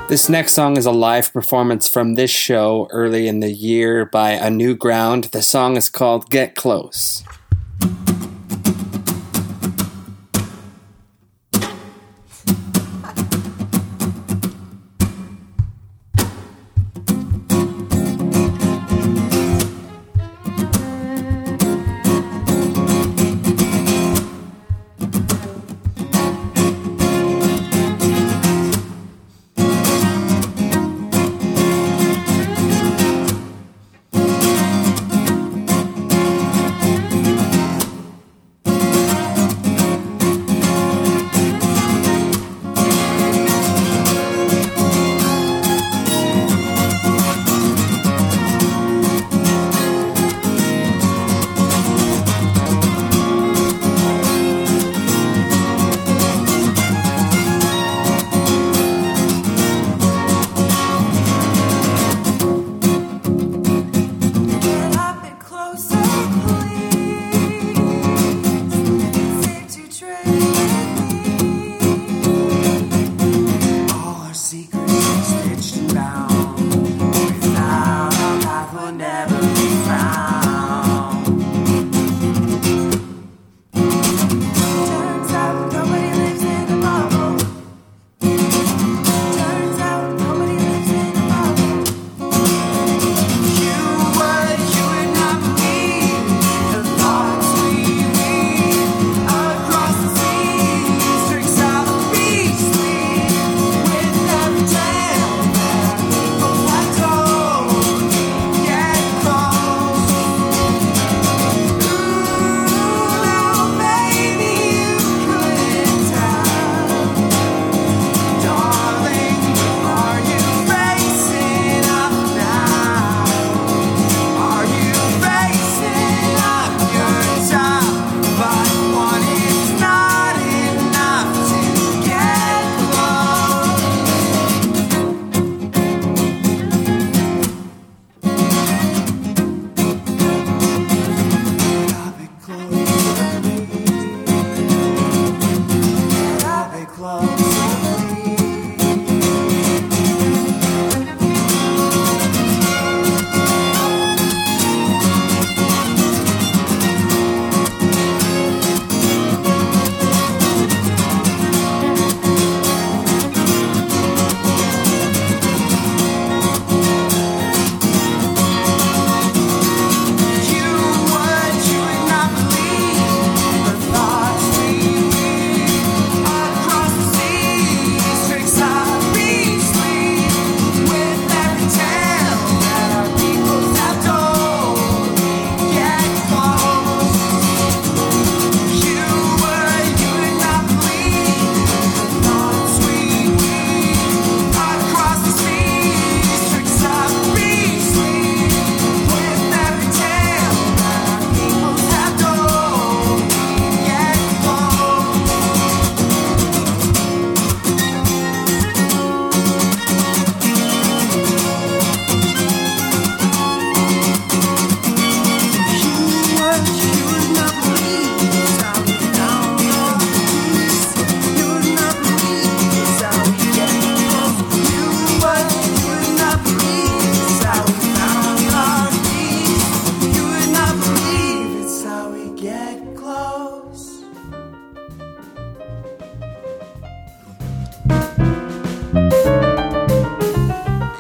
[0.09, 4.31] This next song is a live performance from this show early in the year by
[4.33, 5.25] A New Ground.
[5.25, 7.23] The song is called Get Close.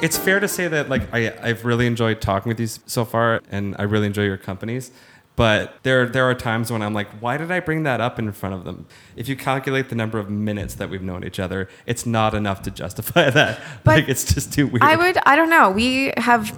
[0.03, 3.41] It's fair to say that like I, I've really enjoyed talking with you so far,
[3.51, 4.91] and I really enjoy your companies.
[5.37, 8.31] But there, there are times when I'm like, why did I bring that up in
[8.33, 8.87] front of them?
[9.17, 12.61] If you calculate the number of minutes that we've known each other, it's not enough
[12.63, 13.59] to justify that.
[13.83, 14.83] But like, it's just too weird.
[14.83, 15.71] I would, I don't know.
[15.71, 16.55] We have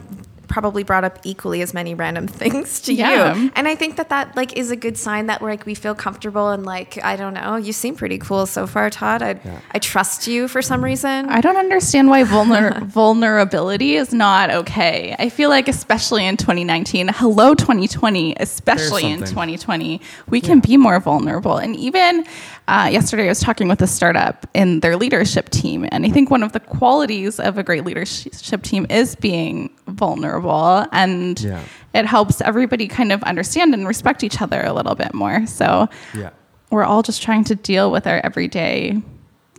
[0.53, 3.35] probably brought up equally as many random things to Yeah.
[3.35, 3.51] you.
[3.57, 5.95] And I think that that like is a good sign that we're like we feel
[5.95, 7.57] comfortable and like I don't know.
[7.57, 9.23] You seem pretty cool so far, Todd.
[9.23, 9.61] I Yeah.
[9.73, 11.29] I trust you for some reason.
[11.31, 15.17] I don't understand why vulner- vulnerability is not okay.
[15.19, 21.01] I feel like, especially in 2019, hello 2020, especially in 2020, we can be more
[21.01, 21.57] vulnerable.
[21.57, 22.25] And even
[22.69, 26.31] uh, yesterday, I was talking with a startup in their leadership team, and I think
[26.31, 31.61] one of the qualities of a great leadership team is being vulnerable, and Yeah.
[31.93, 35.45] it helps everybody kind of understand and respect each other a little bit more.
[35.47, 36.31] So yeah.
[36.71, 39.03] we're all just trying to deal with our everyday,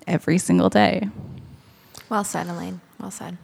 [0.08, 1.10] every single day.
[2.10, 2.80] well said, Elaine.
[3.00, 3.38] Well said.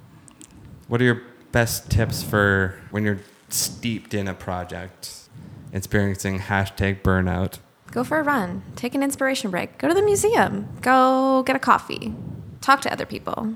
[0.88, 5.28] What are your best tips for when you're steeped in a project,
[5.74, 7.58] experiencing hashtag burnout?
[7.92, 8.62] Go for a run.
[8.76, 9.78] Take an inspiration break.
[9.78, 10.68] Go to the museum.
[10.82, 12.14] Go get a coffee.
[12.62, 13.56] Talk to other people.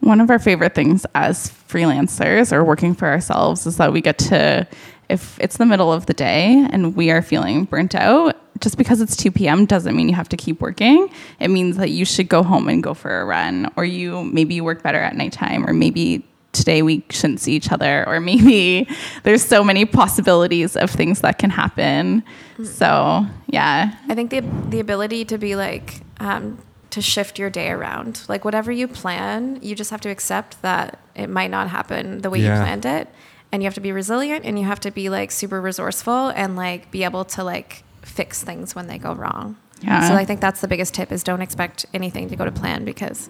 [0.00, 4.18] One of our favorite things as freelancers or working for ourselves is that we get
[4.18, 4.66] to,
[5.08, 9.00] if it's the middle of the day and we are feeling burnt out, just because
[9.00, 9.66] it's 2 p.m.
[9.66, 11.10] doesn't mean you have to keep working.
[11.40, 14.54] It means that you should go home and go for a run, or you maybe
[14.54, 16.24] you work better at nighttime, or maybe
[16.56, 18.88] today we shouldn't see each other, or maybe
[19.22, 22.22] there's so many possibilities of things that can happen.
[22.64, 24.40] So, yeah, I think the
[24.70, 26.58] the ability to be like um,
[26.90, 30.98] to shift your day around, like whatever you plan, you just have to accept that
[31.14, 32.56] it might not happen the way Yeah.
[32.58, 33.08] you planned it,
[33.52, 36.56] and you have to be resilient and you have to be like super resourceful and
[36.56, 39.56] like be able to like fix things when they go wrong.
[39.82, 40.08] Yeah.
[40.08, 42.84] So I think that's the biggest tip is don't expect anything to go to plan
[42.86, 43.28] because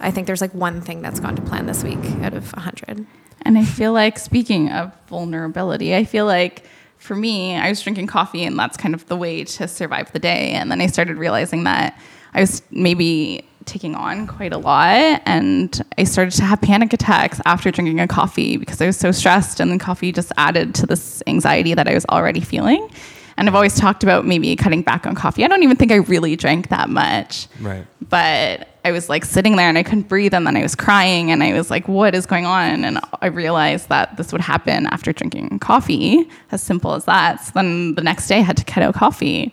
[0.00, 2.60] I think there's like one thing that's gone to plan this week out of a
[2.60, 3.06] hundred.
[3.42, 6.64] And I feel like, speaking of vulnerability, I feel like
[6.98, 10.18] for me, I was drinking coffee, and that's kind of the way to survive the
[10.18, 10.50] day.
[10.50, 11.98] And then I started realizing that
[12.34, 17.40] I was maybe taking on quite a lot, and I started to have panic attacks
[17.44, 20.86] after drinking a coffee because I was so stressed, and then coffee just added to
[20.86, 22.90] this anxiety that I was already feeling.
[23.36, 25.44] And I've always talked about maybe cutting back on coffee.
[25.44, 27.86] I don't even think I really drank that much Right.
[28.08, 31.30] but I was like sitting there and I couldn't breathe and then I was crying
[31.30, 32.84] and I was like, what is going on?
[32.84, 37.44] And I realized that this would happen after drinking coffee, as simple as that.
[37.44, 39.52] So then the next day I had to cut out coffee.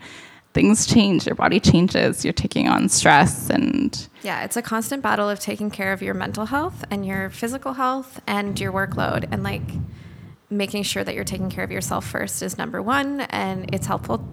[0.54, 5.30] Things change, your body changes, you're taking on stress and Yeah, it's a constant battle
[5.30, 9.44] of taking care of your mental health and your physical health and your workload and
[9.44, 9.70] like
[10.50, 14.26] making sure that you're taking care of yourself first is number one and it's helpful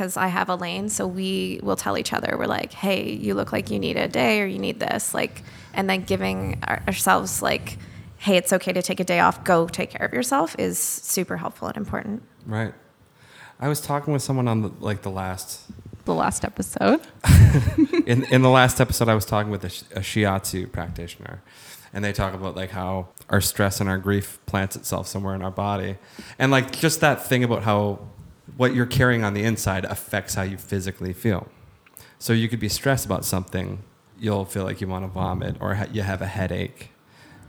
[0.00, 3.52] because I have Elaine so we will tell each other we're like hey you look
[3.52, 5.42] like you need a day or you need this like
[5.74, 7.76] and then giving ourselves like
[8.16, 11.36] hey it's okay to take a day off go take care of yourself is super
[11.36, 12.72] helpful and important Right.
[13.60, 15.70] I was talking with someone on the, like the last
[16.06, 17.02] the last episode.
[18.06, 21.42] in in the last episode, I was talking with a, a shiatsu practitioner,
[21.92, 25.42] and they talk about like how our stress and our grief plants itself somewhere in
[25.42, 25.98] our body,
[26.38, 28.08] and like just that thing about how
[28.56, 31.48] what you're carrying on the inside affects how you physically feel.
[32.18, 33.82] So you could be stressed about something,
[34.18, 36.90] you'll feel like you want to vomit, or ha- you have a headache,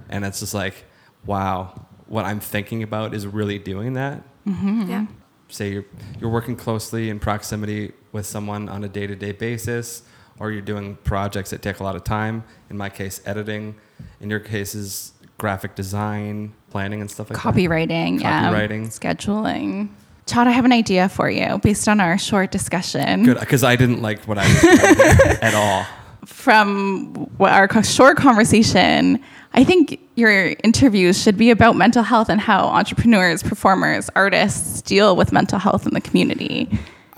[0.10, 0.86] and it's just like,
[1.26, 4.90] wow, what I'm thinking about is really doing that mm-hmm.
[4.90, 5.06] yeah
[5.48, 5.86] say you're,
[6.20, 10.04] you're working closely in proximity with someone on a day-to-day basis
[10.40, 13.76] or you're doing projects that take a lot of time in my case editing
[14.20, 18.52] in your cases graphic design planning and stuff like that Copywriting, yeah.
[18.52, 18.88] Copywriting.
[18.88, 19.90] Scheduling.
[20.32, 23.24] Todd, I have an idea for you based on our short discussion.
[23.24, 25.86] good because i didn't like what i was doing at all
[26.26, 29.20] from our short conversation,
[29.54, 35.16] I think your interviews should be about mental health and how entrepreneurs, performers, artists deal
[35.16, 36.68] with mental health in the community.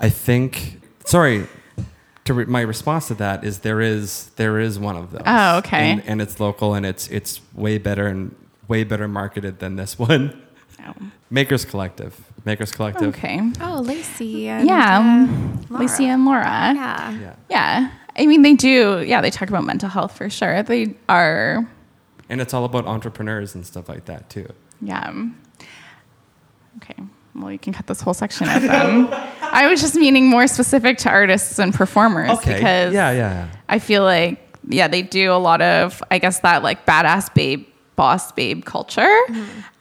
[0.00, 1.46] i think sorry
[2.24, 5.58] to re- my response to that is there is there is one of those Oh,
[5.58, 5.92] okay.
[5.92, 8.34] and, and it's local and it's it's way better and
[8.66, 10.42] way better marketed than this one
[10.84, 10.94] oh.
[11.30, 13.40] makers collective makers collective Okay.
[13.60, 14.96] oh Lacey and, Yeah.
[14.98, 15.82] uh, um, Laura.
[15.82, 16.42] Lacey and Laura.
[16.44, 17.90] yeah yeah Yeah.
[18.16, 19.02] I mean, they do.
[19.04, 20.62] Yeah, they talk about mental health for sure.
[20.62, 21.66] They are.
[22.28, 24.46] And it's all about entrepreneurs and stuff like that too.
[24.80, 25.10] Yeah.
[26.76, 26.94] Okay.
[27.34, 29.08] Well, you can cut this whole section out then.
[29.42, 33.48] I was just meaning more specific to artists and performers because yeah, yeah.
[33.68, 34.38] I feel like
[34.68, 37.66] yeah, they do a lot of I guess that like badass babe,
[37.96, 39.12] boss babe culture,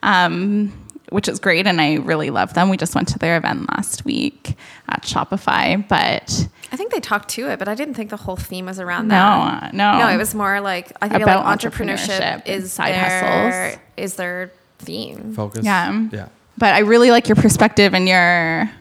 [0.02, 0.74] um,
[1.14, 2.70] which is great, and I really love them.
[2.70, 4.56] We just went to their event last week
[4.90, 8.36] at Shopify, but I think they talked to it, but I didn't think the whole
[8.36, 9.74] theme was around that.
[9.74, 10.00] No, no.
[10.00, 13.82] No, it was more like I feel About like entrepreneurship entrepreneurship is side their, hustles.
[13.96, 15.34] is their theme.
[15.36, 15.64] Focus.
[15.64, 16.08] Yeah.
[16.12, 16.30] Yeah.
[16.58, 18.72] But I really like your perspective and your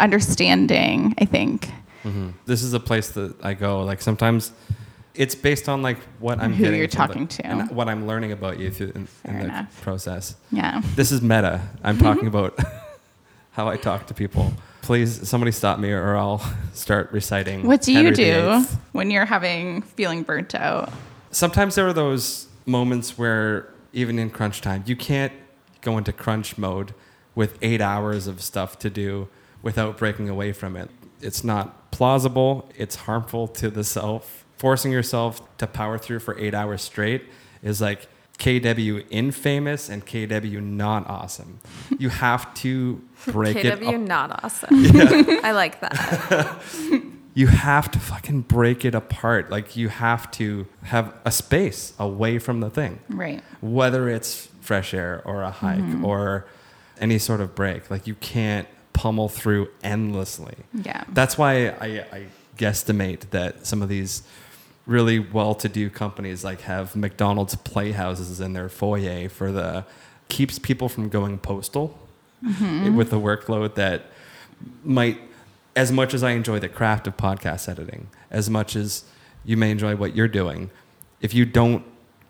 [0.00, 1.66] understanding, I think.
[2.04, 2.30] Mm-hmm.
[2.46, 3.84] This is a place that I go.
[3.84, 4.52] Like sometimes
[5.14, 7.46] it's based on like what I'm Who you're from the- talking to.
[7.46, 9.80] and what I'm learning about you through in, in the enough.
[9.82, 10.36] process.
[10.50, 10.80] Yeah.
[10.96, 11.60] This is meta.
[11.82, 12.58] I'm talking about
[13.52, 14.52] how I talk to people.
[14.80, 16.42] Please, somebody stop me, or I'll
[16.72, 17.66] start reciting.
[17.66, 20.92] What do you Henry do when you're having feeling burnt out?
[21.30, 25.32] Sometimes there are those moments where even in crunch time, you can't
[25.82, 26.94] go into crunch mode
[27.34, 29.28] with eight hours of stuff to do
[29.62, 30.90] without breaking away from it.
[31.20, 32.68] It's not plausible.
[32.76, 34.41] It's harmful to the self.
[34.62, 37.24] Forcing yourself to power through for eight hours straight
[37.64, 38.06] is like
[38.38, 41.58] KW infamous and KW not awesome.
[41.98, 43.80] You have to break it.
[43.80, 44.68] KW not awesome.
[45.44, 46.62] I like that.
[47.34, 49.50] you have to fucking break it apart.
[49.50, 53.42] Like you have to have a space away from the thing Right.
[53.60, 56.04] whether it's fresh air or a hike Mm-hmm.
[56.04, 56.46] or
[57.00, 57.90] any sort of break.
[57.90, 60.54] Like you can't pummel through endlessly.
[60.72, 61.02] Yeah.
[61.08, 64.22] That's why I, I guesstimate that some of these
[64.86, 69.84] really well-to-do companies like have McDonald's playhouses in their foyer for the
[70.28, 71.98] keeps people from going postal
[72.44, 72.96] Mm-hmm.
[72.96, 74.06] with the workload that
[74.82, 75.20] might
[75.76, 79.04] as much as I enjoy the craft of podcast editing, as much as
[79.44, 80.70] you may enjoy what you're doing,
[81.20, 81.84] if you don't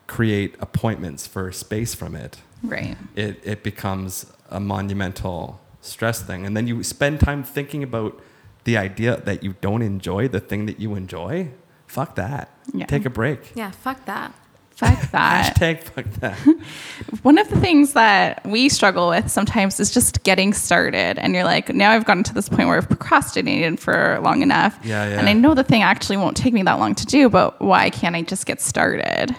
[0.05, 2.95] create appointments for space from it, Right.
[3.15, 6.45] it, it becomes a monumental stress thing.
[6.45, 8.21] And then you spend time thinking about
[8.65, 11.49] the idea that you don't enjoy the thing that you enjoy.
[11.87, 12.49] Fuck that.
[12.73, 12.85] Yeah.
[12.85, 13.51] Take a break.
[13.55, 14.33] Yeah, fuck that.
[14.71, 15.55] Fuck that.
[15.55, 16.37] Hashtag fuck that.
[17.21, 21.19] One of the things that we struggle with sometimes is just getting started.
[21.19, 24.77] And you're like, now I've gotten to this point where I've procrastinated for long enough.
[24.83, 25.19] Yeah, yeah.
[25.19, 27.89] And I know the thing actually won't take me that long to do, but why
[27.89, 29.35] can't I just get started?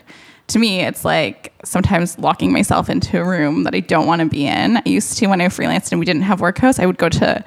[0.49, 4.28] To me, it's like sometimes locking myself into a room that I don't want to
[4.28, 4.76] be in.
[4.76, 7.45] I used to when I freelanced and we didn't have workhouse, I would go to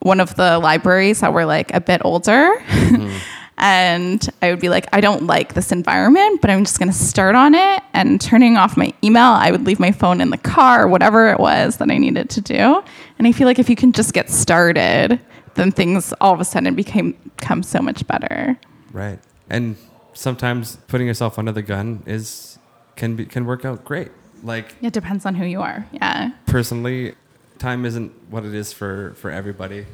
[0.00, 2.54] one of the libraries that were like a bit older.
[2.68, 3.16] Mm-hmm.
[3.58, 6.96] and I would be like, I don't like this environment, but I'm just going to
[6.96, 7.82] start on it.
[7.92, 11.40] And turning off my email, I would leave my phone in the car, whatever it
[11.40, 12.82] was that I needed to do.
[13.18, 15.20] And I feel like if you can just get started,
[15.54, 18.58] then things all of a sudden became become so much better.
[18.92, 19.18] right.
[19.50, 19.76] And
[20.12, 22.58] sometimes putting yourself under the gun is
[22.96, 24.10] can be can work out great.
[24.42, 25.86] Like It depends on who you are.
[25.92, 26.30] Yeah.
[26.46, 27.14] personally,
[27.58, 29.86] time isn't what it is for for everybody,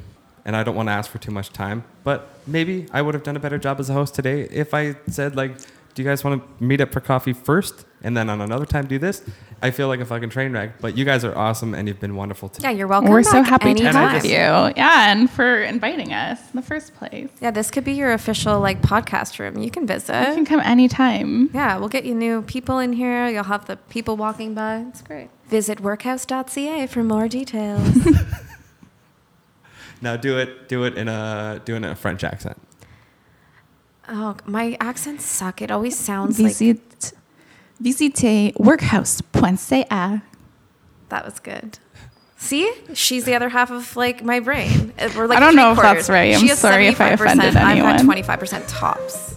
[0.45, 1.83] and I don't want to ask for too much time.
[2.03, 4.95] But maybe I would have done a better job as a host today if I
[5.09, 5.57] said like,
[5.93, 8.85] "Do you guys want to meet up for coffee first, and then on another time
[8.87, 9.21] do this?"
[9.61, 10.79] I feel like a fucking train wreck.
[10.79, 12.69] But you guys are awesome, and you've been wonderful today.
[12.69, 13.09] Yeah, you're welcome.
[13.09, 14.31] We're so back happy to have you.
[14.31, 15.11] Yeah.
[15.11, 17.29] And for inviting us in the first place.
[17.41, 19.57] Yeah, this could be your official like podcast room.
[19.57, 20.27] You can visit.
[20.29, 21.49] You can come anytime.
[21.53, 23.27] Yeah, we'll get you new people in here.
[23.29, 24.85] You'll have the people walking by.
[24.89, 25.29] It's great.
[25.47, 27.89] Visit workhouse.ca for more details.
[30.01, 32.61] Now do it, do it in a do it in a French accent.
[34.09, 35.61] oh, my accents suck.
[35.61, 37.13] It always sounds like Visit,
[37.81, 40.21] visitez workhouse.ca.
[41.09, 41.79] that was good.
[42.37, 44.93] See, she's the other half of like my brain.
[44.99, 46.35] Uh, We're like I don't know if that's right.
[46.35, 49.33] I'm sorry if I 75%, offended I've got 25% tops.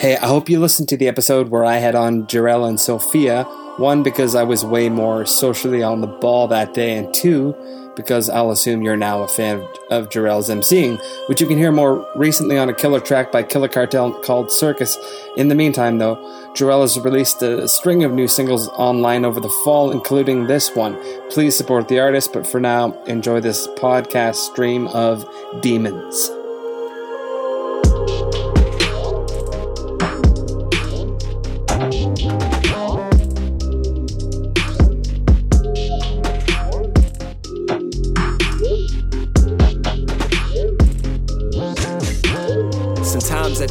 [0.00, 3.44] Hey, I hope you listened to the episode where I had on Jarell and Sophia.
[3.78, 7.56] One, because I was way more socially on the ball that day, and two,
[7.96, 12.06] because I'll assume you're now a fan of, Jarell's emceeing, which you can hear more
[12.14, 14.98] recently on a killer track by Killer Cartel called Circus.
[15.36, 16.16] In the meantime, though,
[16.54, 20.98] Jarell has released a string of new singles online over the fall, including this one.
[21.30, 25.24] Please support the artist, but for now, enjoy this podcast stream of
[25.60, 26.30] Demons.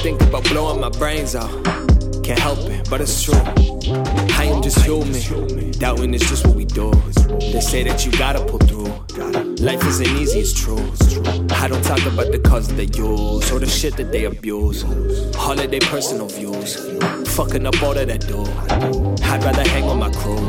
[0.01, 1.51] Think about blowing my brains out.
[2.23, 3.35] Can't help it, but it's true.
[3.35, 5.71] I am just human.
[5.73, 6.91] Doubting is just what we do.
[7.39, 8.89] They say that you gotta pull through.
[9.63, 10.81] Life isn't easy, it's true.
[11.51, 14.83] I don't talk about the cause they use or the shit that they abuse.
[15.37, 16.77] All of their personal views.
[17.35, 18.41] Fucking up all of that do.
[19.23, 20.41] I'd rather hang on my crew.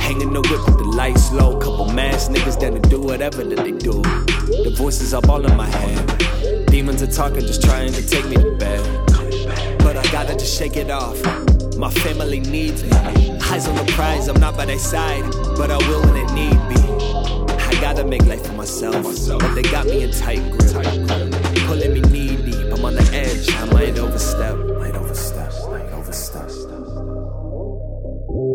[0.00, 1.58] Hanging the whip with the lights low.
[1.58, 4.00] Couple mass niggas that to do whatever that they do.
[4.64, 6.27] The voices up all in my head.
[6.70, 8.82] Demons are talking, just trying to take me bed.
[9.78, 11.18] But I gotta just shake it off.
[11.76, 12.90] My family needs me.
[13.50, 15.24] Eyes on the prize, I'm not by their side,
[15.56, 16.88] but I will when it need be.
[17.64, 19.04] I I gotta make life for myself.
[19.38, 20.72] But they got me in tight grip.
[21.68, 22.72] Pulling me knee deep.
[22.72, 23.48] I'm on the edge.
[23.54, 24.56] I might overstep.
[24.80, 25.52] Might overstep.
[25.70, 26.48] Might overstep.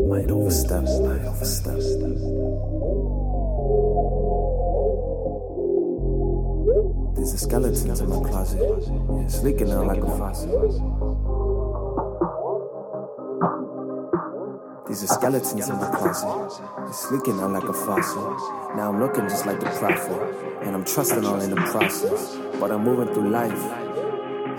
[0.09, 0.83] Might overstep.
[0.83, 1.79] Might overstep.
[7.43, 8.61] Skeletons in my closet.
[8.61, 10.49] Yeah, out like a faucet.
[14.87, 16.61] These are skeletons in my closet.
[16.87, 18.23] It's leaking out like a fossil.
[18.77, 20.61] Now I'm looking just like the prophet.
[20.63, 22.37] And I'm trusting all in the process.
[22.59, 23.63] But I'm moving through life.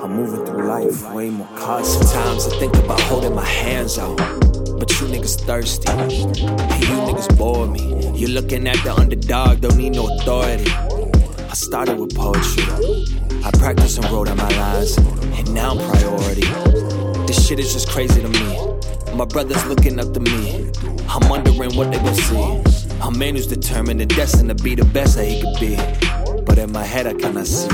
[0.03, 2.11] I'm moving through life way more cautious.
[2.11, 4.19] Sometimes I think about holding my hands out.
[4.19, 5.91] But you niggas thirsty.
[5.91, 8.11] You niggas bore me.
[8.15, 10.71] You're looking at the underdog, don't need no authority.
[11.55, 12.65] I started with poetry.
[13.45, 14.97] I practiced and wrote out my lines.
[15.39, 16.49] And now I'm priority.
[17.29, 19.15] This shit is just crazy to me.
[19.15, 20.73] My brother's looking up to me.
[21.09, 22.99] I'm wondering what they gon' see.
[23.03, 26.43] A man who's determined and destined to be the best that he could be.
[26.43, 27.69] But in my head, I cannot see.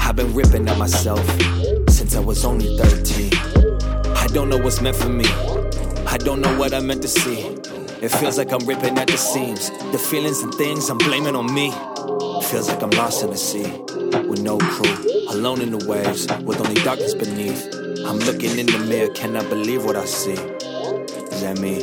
[0.00, 1.24] I've been ripping at myself
[1.88, 3.32] since I was only 13.
[4.18, 5.24] I don't know what's meant for me.
[6.06, 7.56] I don't know what I meant to see.
[8.02, 9.70] It feels like I'm ripping at the seams.
[9.92, 11.72] The feelings and things I'm blaming on me.
[12.50, 13.68] Feels like I'm lost in the sea
[14.26, 14.90] with no crew,
[15.28, 17.68] alone in the waves with only darkness beneath.
[18.06, 20.32] I'm looking in the mirror, cannot believe what I see.
[20.32, 21.74] Is that me?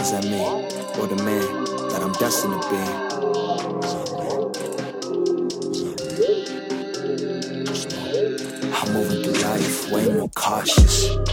[0.00, 0.42] Is that me?
[1.00, 2.76] Or the man that I'm destined to be?
[8.74, 11.25] I'm moving through life way more cautious.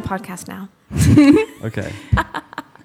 [0.00, 0.68] The podcast now.
[1.64, 1.92] Okay.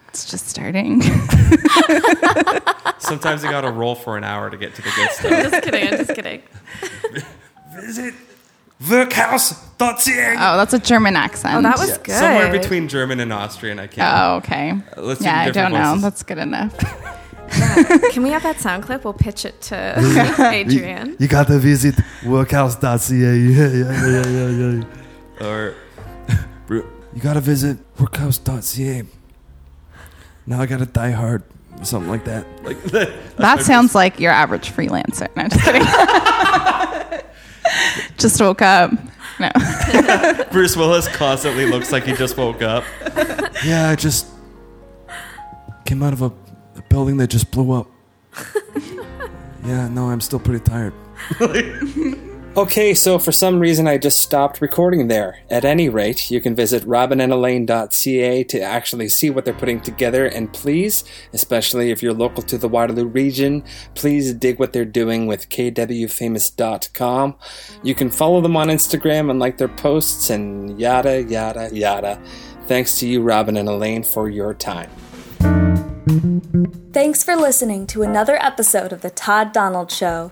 [0.09, 1.01] It's just starting.
[2.99, 5.32] Sometimes you gotta roll for an hour to get to the good stuff.
[5.32, 5.88] I'm just kidding.
[5.88, 6.43] I'm just kidding.
[7.76, 8.14] Visit
[8.88, 10.36] workhouse.ca.
[10.38, 11.55] oh, that's a German accent.
[11.55, 12.16] Oh, that was good.
[12.16, 14.20] Somewhere between German and Austrian, I can't.
[14.20, 14.72] Oh, okay.
[14.72, 15.84] Uh, let's do yeah, I don't know.
[15.89, 16.01] voices.
[16.03, 16.78] That's good enough.
[18.11, 19.03] Can we have that sound clip?
[19.03, 19.95] We'll pitch it to
[20.51, 21.16] Adrian.
[21.20, 23.16] You got to visit workhouse.ca.
[23.16, 24.84] Yeah, yeah, yeah, yeah, yeah,
[25.39, 25.47] yeah.
[25.47, 25.76] Or
[27.16, 29.03] You got to visit workhouse.ca.
[30.45, 31.43] Now I got to die hard.
[31.84, 32.45] Something like that.
[32.64, 32.82] like
[33.38, 35.34] That sounds like your average freelancer.
[35.36, 35.82] No, just kidding.
[38.18, 38.91] just woke up.
[39.39, 39.49] No.
[40.51, 42.84] Bruce Willis constantly looks like he just woke up.
[43.66, 44.28] Yeah, I just
[45.86, 46.32] came out of a,
[46.78, 47.88] a building that just blew up.
[49.66, 50.93] yeah, no, I'm still pretty tired.
[52.56, 55.39] Okay, so for some reason I just stopped recording there.
[55.49, 60.54] At any rate, you can visit robinandelaine.ca to actually see what they're putting together, and
[60.54, 63.64] please, especially if you're local to the Waterloo region,
[63.95, 67.36] please dig what they're doing with kwfamous.com.
[67.82, 72.22] You can follow them on Instagram and like their posts, and yada, yada, yada.
[72.68, 74.91] Thanks to you, Robin and Elaine, for your time.
[76.91, 80.32] Thanks for listening to another episode of The Todd Donald Show.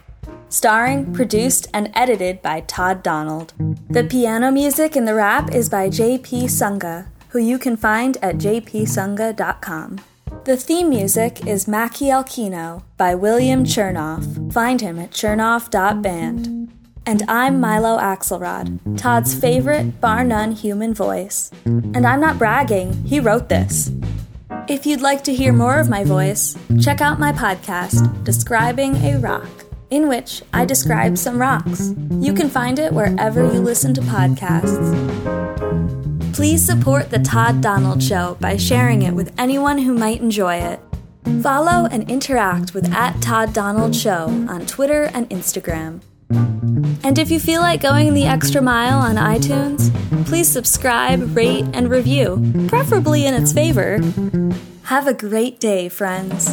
[0.49, 3.53] Starring, produced, and edited by Todd Donald.
[3.89, 8.35] The piano music in the rap is by JP Sunga, who you can find at
[8.35, 9.99] jpsunga.com.
[10.43, 14.51] The theme music is Mackie Kino by William Chernoff.
[14.51, 16.71] Find him at chernoff.band.
[17.05, 21.51] And I'm Milo Axelrod, Todd's favorite, bar none human voice.
[21.65, 23.91] And I'm not bragging, he wrote this.
[24.67, 29.17] If you'd like to hear more of my voice, check out my podcast, Describing a
[29.17, 29.49] Rock,
[29.91, 31.93] in which I describe some rocks.
[32.09, 34.89] You can find it wherever you listen to podcasts.
[36.33, 40.79] Please support The Todd Donald Show by sharing it with anyone who might enjoy it.
[41.43, 46.01] Follow and interact with at Todd Donald Show on Twitter and Instagram.
[47.03, 49.91] And if you feel like going the extra mile on iTunes,
[50.25, 53.99] please subscribe, rate, and review, preferably in its favor.
[54.83, 56.47] Have a great day, friends.